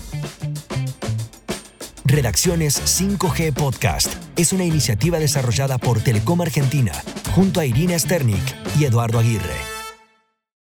Redacciones 2.03 2.99
5G 2.99 3.53
Podcast 3.53 4.13
es 4.35 4.51
una 4.51 4.65
iniciativa 4.65 5.17
desarrollada 5.17 5.77
por 5.77 6.01
Telecom 6.01 6.41
Argentina 6.41 6.91
junto 7.33 7.61
a 7.61 7.65
Irina 7.65 7.97
Sternik 7.97 8.43
y 8.77 8.85
Eduardo 8.85 9.19
Aguirre. 9.19 9.70